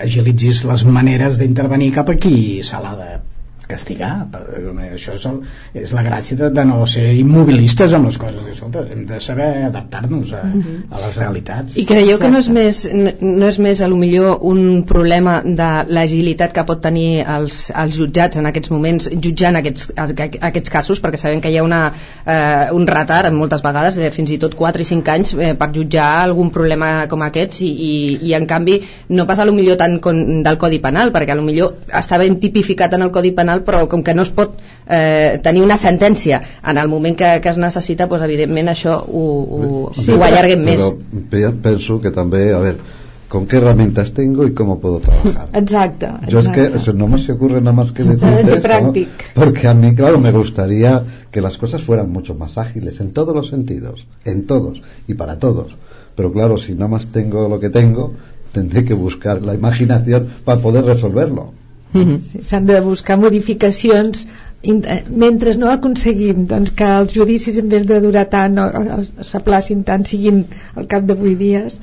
[0.06, 3.10] agilitzis les maneres d'intervenir cap a qui se l'ha de
[3.68, 4.12] castigar
[4.90, 5.38] això és, el,
[5.82, 9.48] és la gràcia de, de no ser immobilistes amb les coses Escolta, hem de saber
[9.68, 10.78] adaptar-nos a, mhm.
[10.90, 12.26] a les realitats i creieu Exacte.
[12.26, 16.64] que no és més no és més a lo millor un problema de l'agilitat que
[16.68, 21.52] pot tenir els, els jutjats en aquests moments jutjant aquests, aquests casos perquè sabem que
[21.52, 21.82] hi ha una,
[22.24, 25.70] eh, un retard moltes vegades de fins i tot 4 i 5 anys eh, per
[25.74, 27.92] jutjar algun problema com aquests i, i,
[28.30, 28.80] i en canvi
[29.16, 32.18] no passa a lo millor tant con, del Codi Penal perquè a lo millor està
[32.20, 34.54] ben tipificat en el Codi Penal penal però com que no es pot
[34.86, 39.26] eh, tenir una sentència en el moment que, que es necessita doncs evidentment això ho,
[39.42, 40.82] ho, sí, ho allarguem més
[41.30, 42.98] però penso que també a veure
[43.30, 45.50] con qué herramientas tengo y cómo puedo trabajar.
[45.52, 46.08] Exacto.
[46.26, 48.92] Yo es que no me se ocurre nada más que decir esto, ¿no?
[49.36, 53.32] porque a mí, claro, me gustaría que las cosas fueran mucho más ágiles en todos
[53.32, 55.76] los sentidos, en todos y para todos.
[56.16, 58.14] Pero claro, si nada más tengo lo que tengo,
[58.50, 61.52] tendré que buscar la imaginación para poder resolverlo.
[61.92, 62.22] Mm -hmm.
[62.22, 64.26] sí, S'han de buscar modificacions
[64.62, 69.86] mentre no aconseguim doncs, que els judicis en vez de durar tant o, o s'aplacin
[69.88, 70.42] tant siguin
[70.76, 71.78] al cap de 8 dies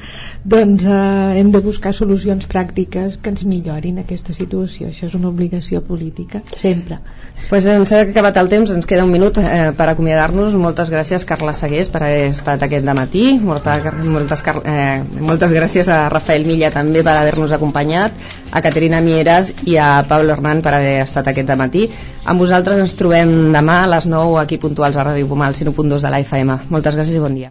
[0.46, 5.34] doncs eh, hem de buscar solucions pràctiques que ens millorin aquesta situació això és una
[5.34, 7.02] obligació política sempre
[7.50, 10.56] pues ens ha acabat el temps, ens queda un minut eh, per acomiadar-nos.
[10.60, 13.24] Moltes gràcies, Carla Segués, per haver estat aquest de matí.
[13.40, 18.20] Molta, moltes, eh, moltes gràcies a Rafael Milla també per haver-nos acompanyat,
[18.52, 21.88] a Caterina Mieres i a Pablo Hernán per haver estat aquest de matí.
[22.28, 26.12] Amb vosaltres ens trobem demà a les 9 aquí puntuals a Ràdio Pomal 101.2 de
[26.12, 26.58] la FM.
[26.74, 27.46] Moltes gràcies i bon dia.